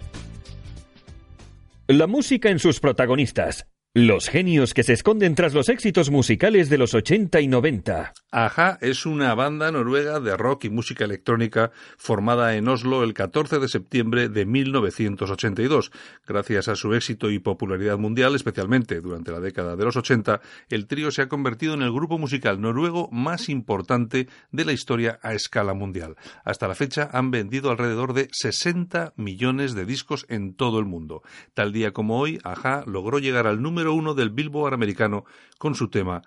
[1.86, 3.66] La música en sus protagonistas.
[3.94, 8.12] Los genios que se esconden tras los éxitos musicales de los 80 y 90.
[8.30, 13.58] Aja es una banda noruega de rock y música electrónica formada en Oslo el 14
[13.58, 15.90] de septiembre de 1982.
[16.26, 20.86] Gracias a su éxito y popularidad mundial, especialmente durante la década de los 80, el
[20.86, 25.32] trío se ha convertido en el grupo musical noruego más importante de la historia a
[25.32, 26.16] escala mundial.
[26.44, 31.22] Hasta la fecha han vendido alrededor de 60 millones de discos en todo el mundo.
[31.54, 35.24] Tal día como hoy, Aja logró llegar al número uno del Billboard americano
[35.56, 36.20] con su tema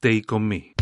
[0.00, 0.74] Take On Me.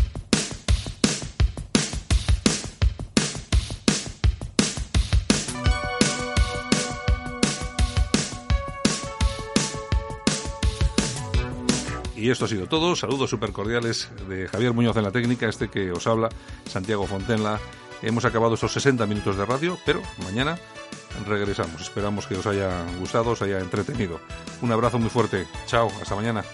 [12.23, 12.95] Y esto ha sido todo.
[12.95, 16.29] Saludos súper cordiales de Javier Muñoz en la técnica, este que os habla,
[16.63, 17.59] Santiago Fontenla.
[18.01, 20.57] Hemos acabado esos 60 minutos de radio, pero mañana
[21.27, 21.81] regresamos.
[21.81, 24.21] Esperamos que os haya gustado, os haya entretenido.
[24.61, 25.45] Un abrazo muy fuerte.
[25.65, 26.45] Chao, hasta mañana.